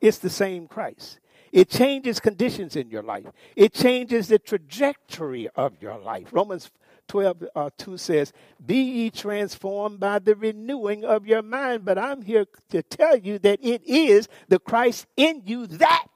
[0.00, 1.20] It's the same Christ.
[1.54, 3.26] It changes conditions in your life.
[3.54, 6.32] It changes the trajectory of your life.
[6.32, 6.68] Romans
[7.06, 8.32] 12 uh, 2 says,
[8.66, 11.84] Be ye transformed by the renewing of your mind.
[11.84, 16.06] But I'm here to tell you that it is the Christ in you that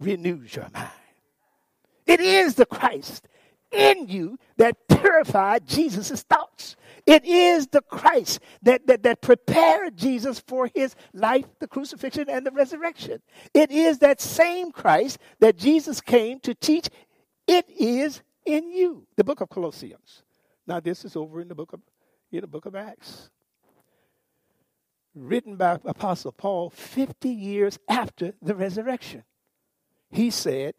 [0.00, 0.90] renews your mind.
[2.06, 3.28] It is the Christ
[3.70, 6.76] in you that purified Jesus' thoughts.
[7.06, 12.44] It is the Christ that, that, that prepared Jesus for his life, the crucifixion, and
[12.44, 13.22] the resurrection.
[13.54, 16.88] It is that same Christ that Jesus came to teach.
[17.46, 19.06] It is in you.
[19.16, 20.22] The book of Colossians.
[20.66, 21.80] Now, this is over in the book of
[22.30, 23.30] in the book of Acts.
[25.14, 29.24] Written by Apostle Paul 50 years after the resurrection.
[30.10, 30.74] He said,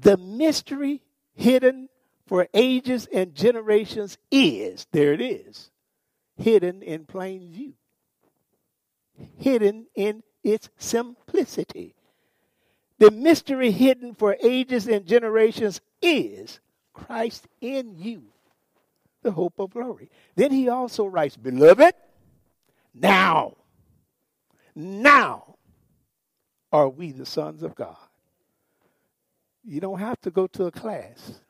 [0.00, 1.02] The mystery
[1.38, 1.88] hidden
[2.26, 5.70] for ages and generations is, there it is,
[6.36, 7.74] hidden in plain view,
[9.38, 11.94] hidden in its simplicity.
[12.98, 16.58] The mystery hidden for ages and generations is
[16.92, 18.24] Christ in you,
[19.22, 20.10] the hope of glory.
[20.34, 21.94] Then he also writes, Beloved,
[22.92, 23.56] now,
[24.74, 25.54] now
[26.72, 28.07] are we the sons of God.
[29.68, 31.40] You don't have to go to a class.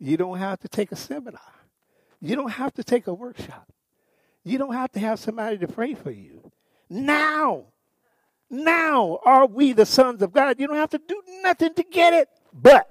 [0.00, 1.40] You don't have to take a seminar.
[2.20, 3.72] You don't have to take a workshop.
[4.42, 6.50] You don't have to have somebody to pray for you.
[6.90, 7.66] Now,
[8.50, 10.58] now are we the sons of God.
[10.58, 12.28] You don't have to do nothing to get it.
[12.52, 12.88] But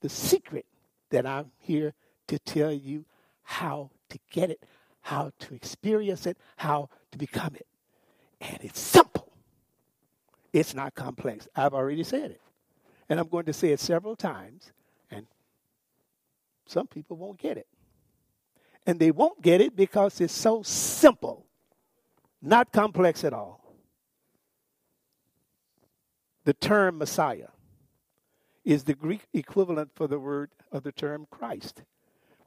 [0.00, 0.66] the secret
[1.10, 1.94] that I'm here
[2.26, 3.04] to tell you
[3.44, 4.64] how to get it,
[5.00, 7.68] how to experience it, how to become it.
[8.40, 9.32] And it's simple.
[10.52, 11.46] It's not complex.
[11.54, 12.40] I've already said it.
[13.08, 14.72] And I'm going to say it several times,
[15.10, 15.26] and
[16.66, 17.66] some people won't get it.
[18.86, 21.46] And they won't get it because it's so simple,
[22.42, 23.60] not complex at all.
[26.44, 27.48] The term Messiah
[28.64, 31.82] is the Greek equivalent for the word of the term Christ,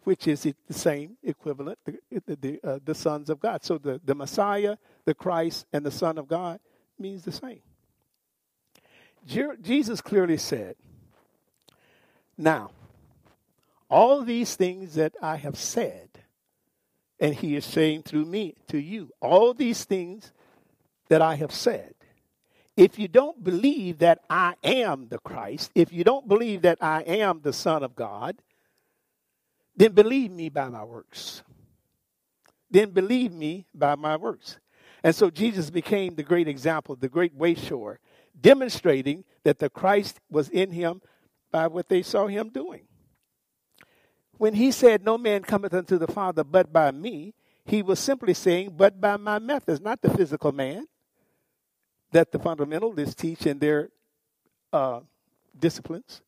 [0.03, 3.63] which is the same equivalent, the, the, uh, the sons of God.
[3.63, 6.59] So the, the Messiah, the Christ, and the Son of God
[6.99, 7.61] means the same.
[9.27, 10.75] Jesus clearly said,
[12.37, 12.71] Now,
[13.89, 16.09] all these things that I have said,
[17.19, 20.31] and he is saying through me to you, all these things
[21.09, 21.93] that I have said,
[22.75, 27.01] if you don't believe that I am the Christ, if you don't believe that I
[27.01, 28.37] am the Son of God,
[29.75, 31.41] then believe me by my works.
[32.69, 34.59] Then believe me by my works.
[35.03, 37.97] And so Jesus became the great example, the great way wayshower,
[38.39, 41.01] demonstrating that the Christ was in him
[41.51, 42.81] by what they saw him doing.
[44.37, 47.33] When he said, No man cometh unto the Father but by me,
[47.65, 50.87] he was simply saying, But by my methods, not the physical man
[52.11, 53.89] that the fundamentalists teach in their
[54.71, 55.01] uh,
[55.57, 56.21] disciplines.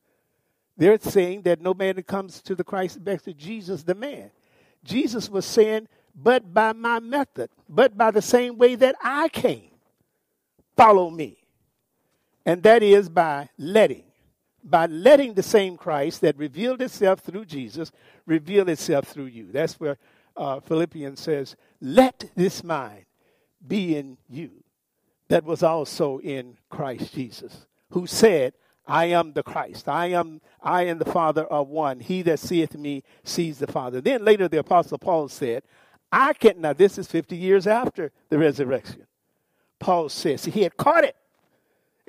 [0.75, 4.31] They're saying that no man comes to the Christ back to Jesus the man.
[4.83, 9.71] Jesus was saying, but by my method, but by the same way that I came,
[10.75, 11.38] follow me.
[12.45, 14.03] And that is by letting,
[14.63, 17.91] by letting the same Christ that revealed itself through Jesus
[18.25, 19.51] reveal itself through you.
[19.51, 19.97] That's where
[20.37, 23.05] uh, Philippians says, let this mind
[23.65, 24.63] be in you
[25.27, 28.53] that was also in Christ Jesus, who said,
[28.87, 29.87] I am the Christ.
[29.87, 31.99] I am I and the Father are one.
[31.99, 34.01] He that seeth me sees the Father.
[34.01, 35.63] Then later the apostle Paul said,
[36.11, 39.05] I can now this is 50 years after the resurrection.
[39.79, 41.15] Paul says he had caught it.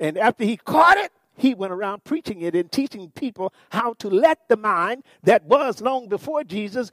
[0.01, 4.09] And after he caught it, he went around preaching it and teaching people how to
[4.09, 6.91] let the mind that was long before Jesus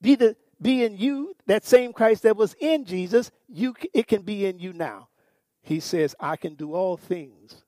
[0.00, 4.22] be the be in you, that same Christ that was in Jesus, you it can
[4.22, 5.08] be in you now.
[5.62, 7.64] He says, I can do all things,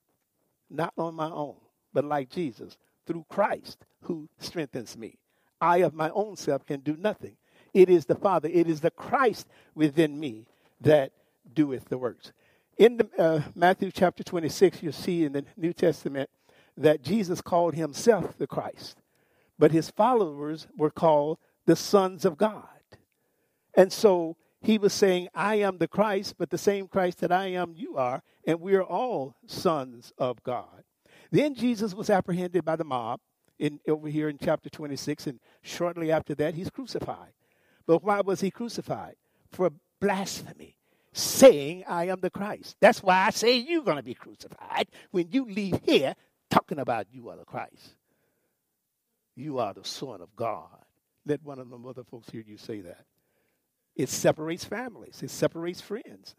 [0.69, 1.57] not on my own,
[1.93, 2.77] but like Jesus,
[3.07, 5.19] through Christ who strengthens me.
[5.61, 7.37] I of my own self can do nothing.
[7.73, 10.47] It is the Father, it is the Christ within me
[10.81, 11.13] that
[11.55, 12.33] doeth the works.
[12.79, 16.31] In the, uh, Matthew chapter 26, you'll see in the New Testament
[16.77, 18.99] that Jesus called himself the Christ,
[19.59, 22.67] but his followers were called the sons of God.
[23.75, 27.49] And so he was saying, I am the Christ, but the same Christ that I
[27.49, 30.85] am, you are, and we are all sons of God.
[31.31, 33.21] Then Jesus was apprehended by the mob
[33.59, 37.33] in, over here in chapter 26, and shortly after that, he's crucified.
[37.87, 39.17] But why was he crucified?
[39.51, 39.71] For
[40.01, 40.77] blasphemy,
[41.13, 42.77] saying, I am the Christ.
[42.81, 46.15] That's why I say you're going to be crucified when you leave here
[46.51, 47.95] talking about you are the Christ.
[49.35, 50.69] You are the Son of God.
[51.27, 53.05] Let one of them other folks hear you say that.
[53.95, 56.35] It separates families, it separates friends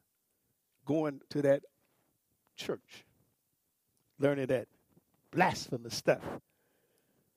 [0.85, 1.63] going to that
[2.57, 3.05] church,
[4.19, 4.67] learning that
[5.31, 6.23] blasphemous stuff.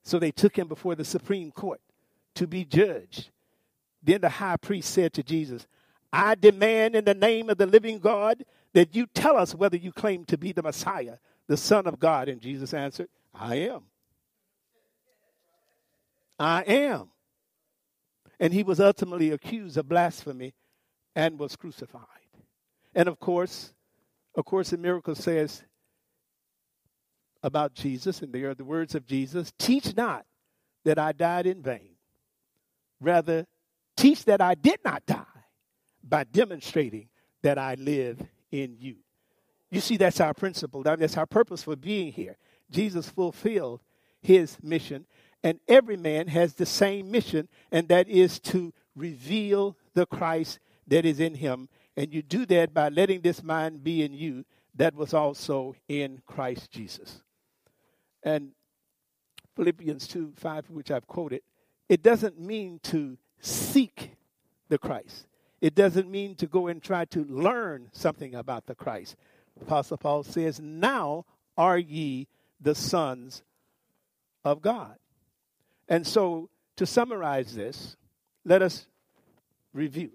[0.02, 1.80] So they took him before the Supreme Court
[2.34, 3.30] to be judged.
[4.02, 5.66] Then the high priest said to Jesus,
[6.12, 9.92] I demand in the name of the living God that you tell us whether you
[9.92, 12.28] claim to be the Messiah, the Son of God.
[12.28, 13.82] And Jesus answered, I am.
[16.38, 17.10] I am
[18.38, 20.54] and he was ultimately accused of blasphemy
[21.14, 22.02] and was crucified.
[22.94, 23.72] And of course,
[24.34, 25.62] of course, the miracle says
[27.42, 30.26] about Jesus, and they are the words of Jesus teach not
[30.84, 31.96] that I died in vain.
[33.00, 33.46] Rather,
[33.96, 35.25] teach that I did not die
[36.08, 37.08] by demonstrating
[37.42, 38.96] that I live in you.
[39.70, 40.82] You see, that's our principle.
[40.82, 42.36] That's our purpose for being here.
[42.70, 43.80] Jesus fulfilled
[44.20, 45.06] his mission
[45.46, 51.04] and every man has the same mission, and that is to reveal the Christ that
[51.04, 51.68] is in him.
[51.96, 54.44] And you do that by letting this mind be in you
[54.74, 57.22] that was also in Christ Jesus.
[58.24, 58.50] And
[59.54, 61.42] Philippians 2 5, which I've quoted,
[61.88, 64.16] it doesn't mean to seek
[64.68, 65.28] the Christ.
[65.66, 69.16] It doesn't mean to go and try to learn something about the Christ.
[69.60, 71.24] Apostle Paul says, Now
[71.58, 72.28] are ye
[72.60, 73.42] the sons
[74.44, 74.94] of God.
[75.88, 77.96] And so, to summarize this,
[78.44, 78.86] let us
[79.72, 80.12] review.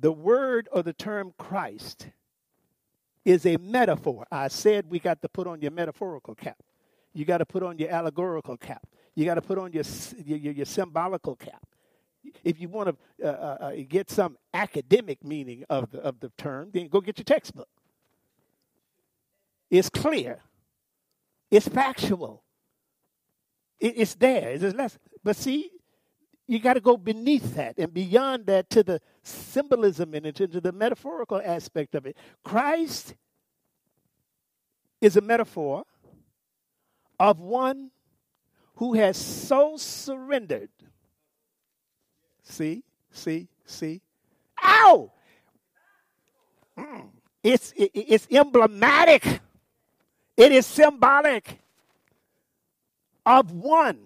[0.00, 2.08] The word or the term Christ
[3.24, 4.26] is a metaphor.
[4.32, 6.58] I said we got to put on your metaphorical cap.
[7.14, 8.88] You got to put on your allegorical cap.
[9.14, 9.84] You got to put on your,
[10.24, 11.64] your, your symbolical cap.
[12.44, 16.30] If you want to uh, uh, uh, get some academic meaning of the, of the
[16.38, 17.68] term, then go get your textbook.
[19.70, 20.40] It's clear.
[21.50, 22.42] It's factual.
[23.80, 24.50] It, it's there.
[24.50, 24.98] It's less.
[25.22, 25.70] But see,
[26.46, 30.46] you got to go beneath that and beyond that to the symbolism in it, to
[30.46, 32.16] the metaphorical aspect of it.
[32.44, 33.14] Christ
[35.00, 35.84] is a metaphor
[37.18, 37.90] of one
[38.76, 40.70] who has so surrendered.
[42.48, 44.00] See, see, see.
[44.64, 45.10] Ow!
[46.78, 47.08] Mm.
[47.42, 49.40] It's, it, it's emblematic,
[50.36, 51.60] it is symbolic
[53.24, 53.98] of one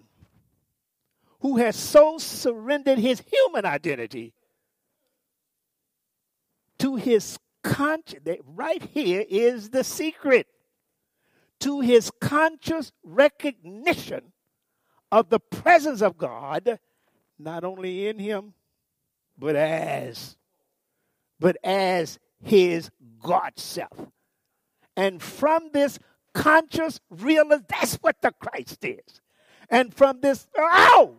[1.41, 4.33] who has so surrendered his human identity
[6.79, 8.27] to his conscience.
[8.47, 10.47] Right here is the secret
[11.61, 14.33] to his conscious recognition
[15.13, 16.79] of the presence of God,
[17.41, 18.55] not only in him,
[19.39, 20.37] but as,
[21.39, 22.91] but as his
[23.23, 24.09] God self.
[24.97, 25.99] And from this
[26.35, 29.21] conscious realization, that's what the Christ is.
[29.71, 31.17] And from this, oh,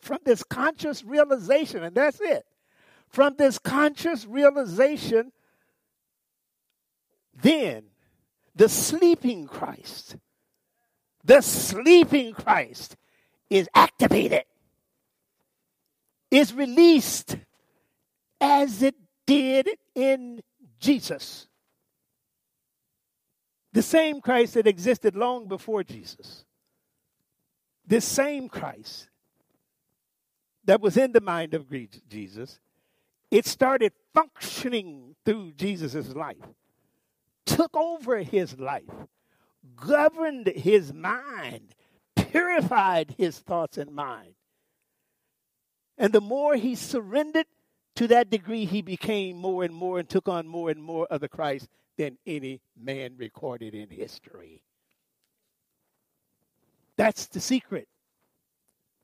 [0.00, 2.46] from this conscious realization, and that's it.
[3.16, 5.32] From this conscious realization,
[7.32, 7.84] then
[8.54, 10.16] the sleeping Christ,
[11.24, 12.94] the sleeping Christ
[13.48, 14.44] is activated,
[16.30, 17.38] is released
[18.38, 18.96] as it
[19.26, 20.42] did in
[20.78, 21.48] Jesus.
[23.72, 26.44] The same Christ that existed long before Jesus.
[27.86, 29.08] This same Christ
[30.66, 31.66] that was in the mind of
[32.10, 32.60] Jesus,
[33.30, 36.36] it started functioning through Jesus' life,
[37.44, 38.84] took over his life,
[39.74, 41.74] governed his mind,
[42.14, 44.34] purified his thoughts and mind.
[45.98, 47.46] And the more he surrendered,
[47.96, 51.22] to that degree, he became more and more and took on more and more of
[51.22, 54.62] the Christ than any man recorded in history.
[56.96, 57.88] That's the secret.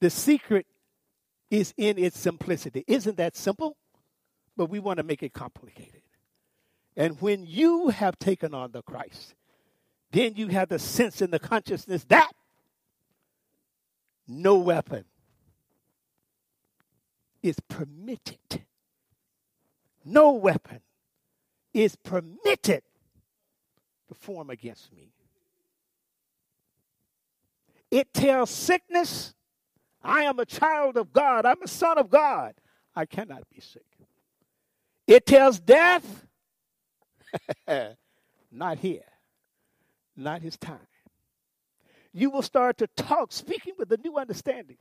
[0.01, 0.67] The secret
[1.51, 2.85] is in its simplicity.
[2.87, 3.77] Isn't that simple?
[4.57, 6.03] But we want to make it complicated.
[6.97, 9.35] And when you have taken on the Christ,
[10.11, 12.33] then you have the sense and the consciousness that
[14.29, 15.05] no weapon
[17.43, 18.65] is permitted.
[20.05, 20.81] No weapon
[21.73, 22.83] is permitted
[24.09, 25.13] to form against me.
[27.91, 29.35] It tells sickness
[30.03, 31.47] I am a child of God.
[31.47, 32.55] I'm a son of God.
[32.95, 33.87] I cannot be sick.
[35.13, 36.27] It tells death,
[38.51, 39.05] not here,
[40.17, 40.79] not his time.
[42.15, 44.79] You will start to talk, speaking with a new understanding.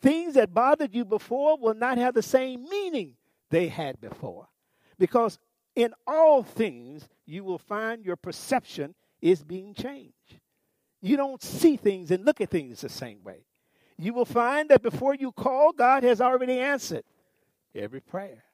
[0.00, 3.16] Things that bothered you before will not have the same meaning
[3.50, 4.48] they had before.
[4.98, 5.38] Because
[5.76, 10.40] in all things, you will find your perception is being changed.
[11.02, 13.44] You don't see things and look at things the same way
[14.00, 17.04] you will find that before you call, God has already answered
[17.74, 18.44] every prayer.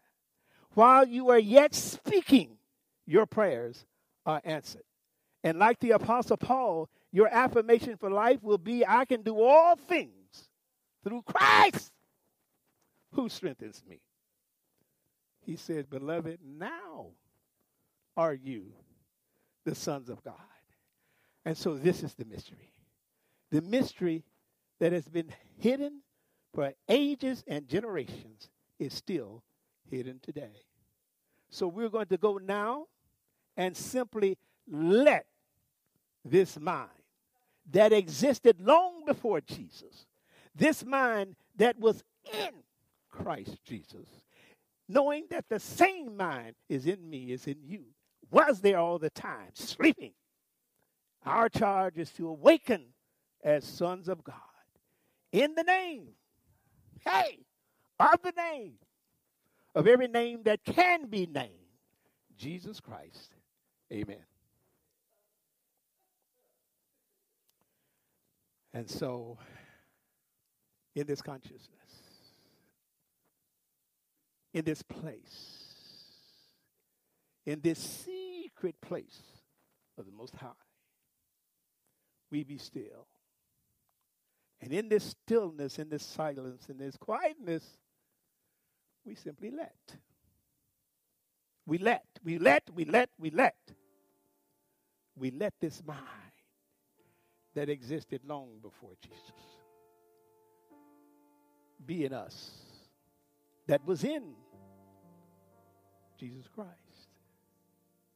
[0.77, 2.59] While you are yet speaking,
[3.07, 3.87] your prayers
[4.27, 4.83] are answered.
[5.43, 9.77] And like the Apostle Paul, your affirmation for life will be I can do all
[9.77, 10.51] things
[11.03, 11.93] through Christ
[13.13, 14.03] who strengthens me.
[15.41, 17.07] He said, Beloved, now
[18.15, 18.75] are you
[19.65, 20.35] the sons of God.
[21.47, 22.75] And so this is the mystery.
[23.51, 24.25] The mystery
[24.79, 26.03] that has been hidden
[26.53, 29.43] for ages and generations is still
[29.91, 30.66] hidden today.
[31.51, 32.87] So we're going to go now
[33.57, 34.37] and simply
[34.69, 35.27] let
[36.25, 36.91] this mind
[37.71, 40.07] that existed long before Jesus,
[40.55, 42.51] this mind that was in
[43.11, 44.07] Christ Jesus,
[44.89, 47.85] knowing that the same mind is in me, is in you,
[48.31, 50.13] was there all the time, sleeping.
[51.25, 52.85] Our charge is to awaken
[53.43, 54.35] as sons of God
[55.33, 56.09] in the name,
[57.05, 57.39] hey,
[57.99, 58.75] of the name,
[59.77, 61.53] of every name that can be named,
[62.37, 63.35] Jesus Christ.
[63.93, 64.25] Amen.
[68.75, 69.39] And so,
[70.97, 71.71] in this consciousness,
[74.53, 75.63] in this place,
[77.47, 79.23] in this secret place
[79.97, 80.49] of the Most High,
[82.31, 83.07] we be still
[84.61, 87.79] and in this stillness, in this silence, in this quietness,
[89.07, 89.97] we simply let.
[91.65, 93.57] We let, we let, we let, we let.
[95.17, 96.01] We let this mind
[97.55, 99.23] that existed long before Jesus
[101.85, 102.51] be in us
[103.67, 104.23] that was in
[106.19, 106.71] Jesus Christ.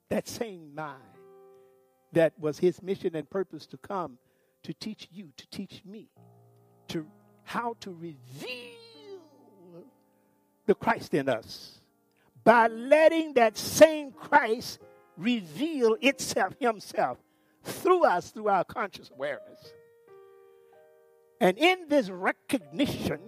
[0.09, 1.01] That same mind
[2.13, 4.19] that was his mission and purpose to come
[4.65, 6.09] to teach you, to teach me,
[6.89, 7.07] to
[7.45, 8.70] how to reveal
[10.71, 11.81] the Christ in us
[12.45, 14.79] by letting that same Christ
[15.17, 17.19] reveal itself, himself,
[17.65, 19.75] through us, through our conscious awareness.
[21.41, 23.19] And in this recognition,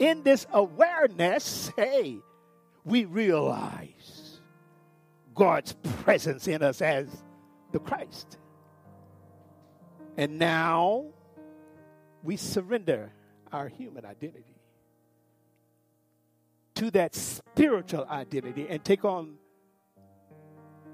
[0.00, 2.16] in this awareness, hey,
[2.84, 4.40] we realize
[5.32, 7.06] God's presence in us as
[7.70, 8.36] the Christ.
[10.16, 11.04] And now
[12.24, 13.12] we surrender
[13.52, 14.53] our human identity
[16.76, 19.36] to that spiritual identity and take on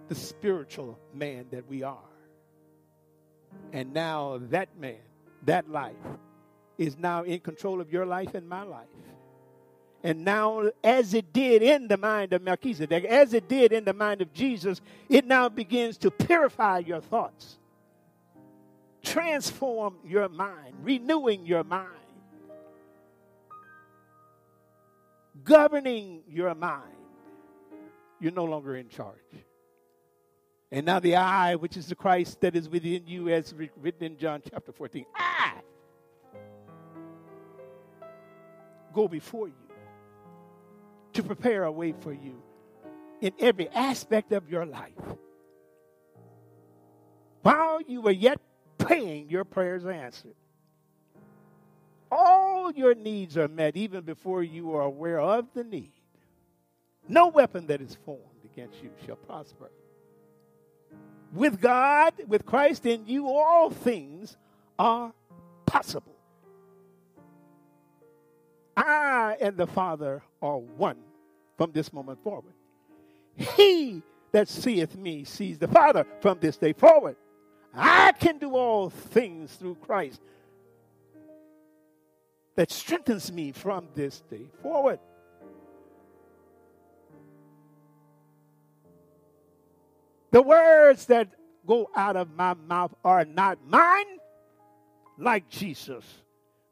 [0.09, 1.99] the spiritual man that we are.
[3.72, 4.99] And now that man,
[5.45, 5.95] that life,
[6.76, 8.89] is now in control of your life and my life.
[10.03, 13.93] And now, as it did in the mind of Melchizedek, as it did in the
[13.93, 17.59] mind of Jesus, it now begins to purify your thoughts,
[19.03, 21.99] transform your mind, renewing your mind,
[25.45, 26.97] governing your mind.
[28.20, 29.16] You're no longer in charge.
[30.72, 34.18] And now the I, which is the Christ that is within you, as written in
[34.18, 35.53] John chapter 14, I
[38.93, 39.55] go before you
[41.12, 42.43] to prepare a way for you
[43.20, 44.93] in every aspect of your life.
[47.43, 48.41] While you were yet
[48.78, 50.34] praying, your prayers answered.
[52.11, 55.92] All your needs are met even before you are aware of the need.
[57.08, 59.70] No weapon that is formed against you shall prosper.
[61.32, 64.36] With God, with Christ in you, all things
[64.78, 65.12] are
[65.66, 66.16] possible.
[68.76, 70.96] I and the Father are one
[71.56, 72.54] from this moment forward.
[73.36, 74.02] He
[74.32, 77.16] that seeth me sees the Father from this day forward.
[77.74, 80.20] I can do all things through Christ
[82.61, 84.98] that strengthens me from this day forward.
[90.30, 91.28] The words that
[91.66, 94.18] go out of my mouth are not mine,
[95.16, 96.04] like Jesus.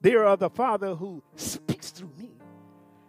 [0.02, 2.32] They are the Father who speaks through me.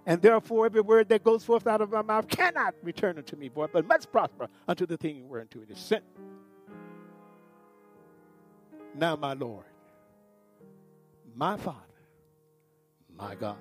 [0.05, 3.49] And therefore, every word that goes forth out of my mouth cannot return unto me
[3.49, 6.05] void, but must prosper unto the thing whereunto it is sent.
[8.95, 9.65] Now, my Lord,
[11.35, 11.88] my Father,
[13.19, 13.57] my God,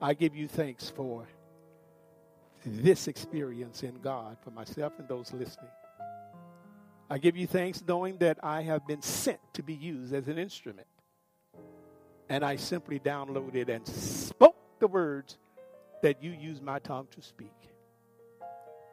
[0.00, 1.26] I give you thanks for
[2.64, 5.70] this experience in God for myself and those listening.
[7.10, 10.38] I give you thanks knowing that I have been sent to be used as an
[10.38, 10.86] instrument.
[12.28, 15.36] And I simply downloaded and spoke the words
[16.02, 17.52] that you use my tongue to speak.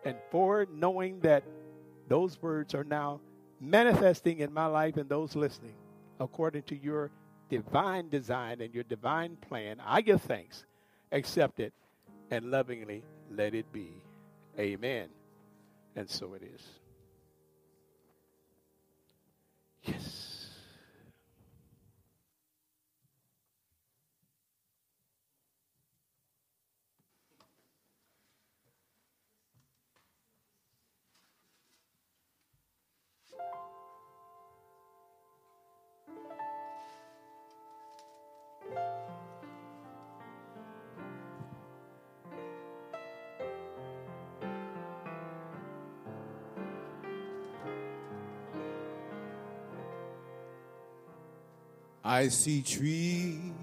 [0.03, 1.43] And for knowing that
[2.07, 3.21] those words are now
[3.61, 5.75] manifesting in my life and those listening
[6.19, 7.11] according to your
[7.50, 10.66] divine design and your divine plan, I give thanks,
[11.12, 11.74] accept it,
[12.32, 13.91] and lovingly let it be.
[14.58, 15.10] Amen.
[15.95, 16.62] And so it is.
[52.10, 53.53] I see trees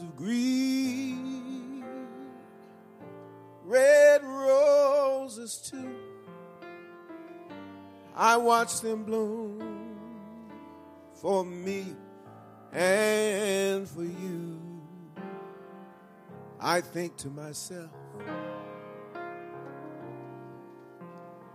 [0.00, 1.84] of green,
[3.64, 5.96] red roses too.
[8.14, 9.96] I watch them bloom
[11.14, 11.96] for me
[12.72, 14.60] and for you.
[16.60, 17.90] I think to myself,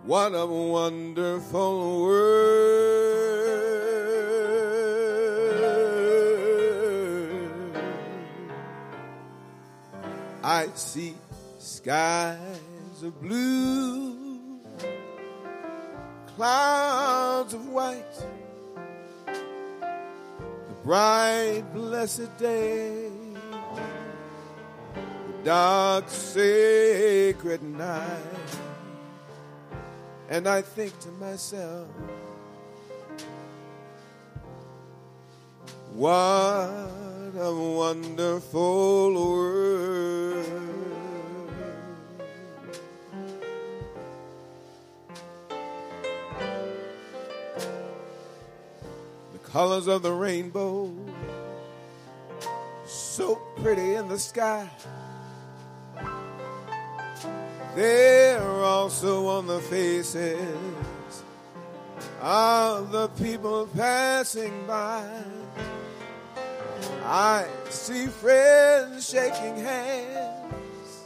[0.04, 2.89] what a wonderful world.
[10.44, 11.16] I see
[11.58, 14.62] skies of blue,
[16.36, 18.06] clouds of white,
[19.26, 23.10] the bright, blessed day,
[25.28, 28.08] the dark, sacred night.
[30.30, 31.88] And I think to myself,
[35.94, 36.70] what
[37.38, 40.29] a wonderful world.
[49.52, 50.94] Colors of the rainbow,
[52.86, 54.70] so pretty in the sky.
[57.76, 61.24] They're also on the faces
[62.22, 65.08] of the people passing by.
[67.04, 71.06] I see friends shaking hands,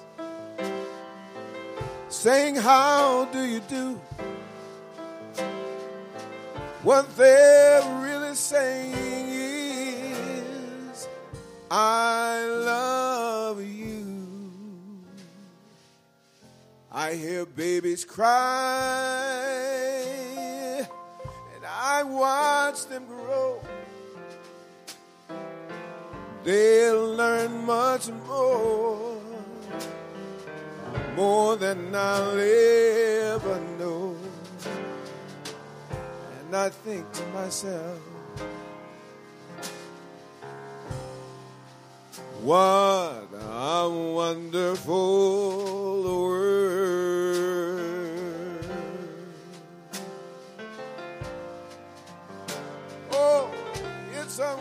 [2.10, 4.00] saying, How do you do?
[6.84, 7.82] What they're
[8.54, 9.30] saying
[10.94, 11.08] is,
[11.72, 15.02] I love you.
[16.92, 18.30] I hear babies cry,
[21.56, 23.60] and I watch them grow.
[26.44, 29.20] They'll learn much more,
[31.16, 34.16] more than I'll ever know.
[36.40, 38.13] And I think to myself,
[42.44, 44.94] what a wonderful
[46.04, 46.64] world.
[53.14, 53.50] Oh,
[54.20, 54.56] it's a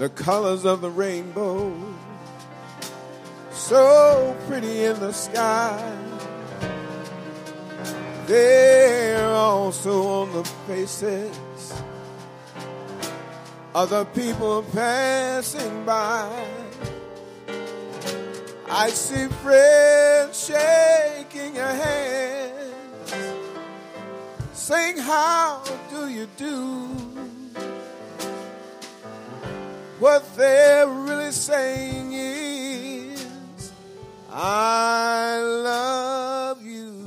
[0.00, 1.76] the colors of the rainbow,
[3.52, 5.94] so pretty in the sky.
[8.26, 11.74] They're also on the faces
[13.74, 16.46] of the people passing by.
[18.70, 23.12] I see friends shaking your hands,
[24.54, 26.79] saying, How do you do?
[30.00, 33.70] What they're really saying is,
[34.32, 37.06] I love you.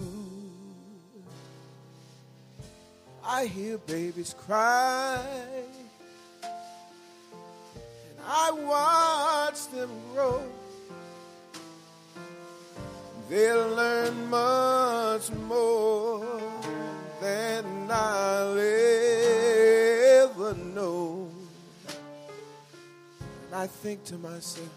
[3.25, 5.32] I hear babies cry,
[23.83, 24.69] think to myself,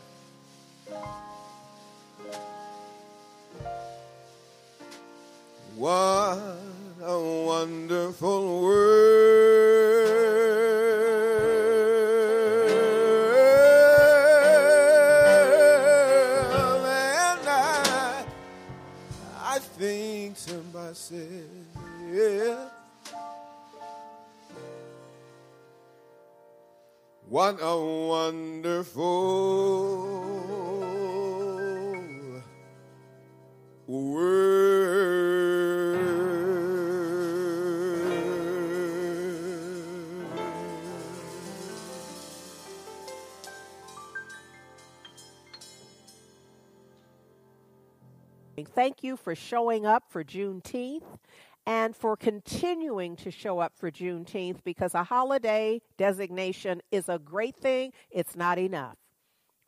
[5.76, 6.40] what
[7.04, 8.96] a wonderful world.
[16.84, 18.24] And I,
[19.40, 21.22] I think to myself,
[27.28, 29.16] What a wonderful
[33.88, 34.86] world.
[48.76, 51.02] Thank you for showing up for Juneteenth
[51.66, 57.56] and for continuing to show up for Juneteenth because a holiday designation is a great
[57.56, 57.92] thing.
[58.10, 58.96] It's not enough.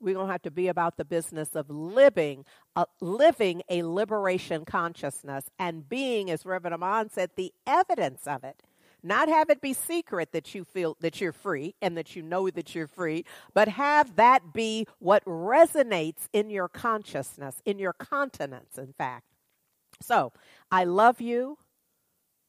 [0.01, 2.45] We're going to have to be about the business of living,
[2.77, 8.63] uh, living a liberation consciousness and being, as Reverend Amon said, the evidence of it.
[9.03, 12.51] Not have it be secret that you feel that you're free and that you know
[12.51, 13.25] that you're free,
[13.55, 19.25] but have that be what resonates in your consciousness, in your continence, in fact.
[20.01, 20.33] So
[20.71, 21.59] I love you,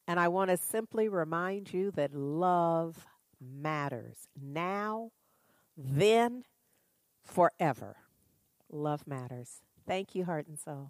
[0.10, 3.05] and I want to simply remind you that love
[3.39, 5.12] matters now,
[5.78, 6.45] then,
[7.24, 7.95] forever.
[8.72, 9.62] Love matters.
[9.86, 10.89] Thank you, heart and soul.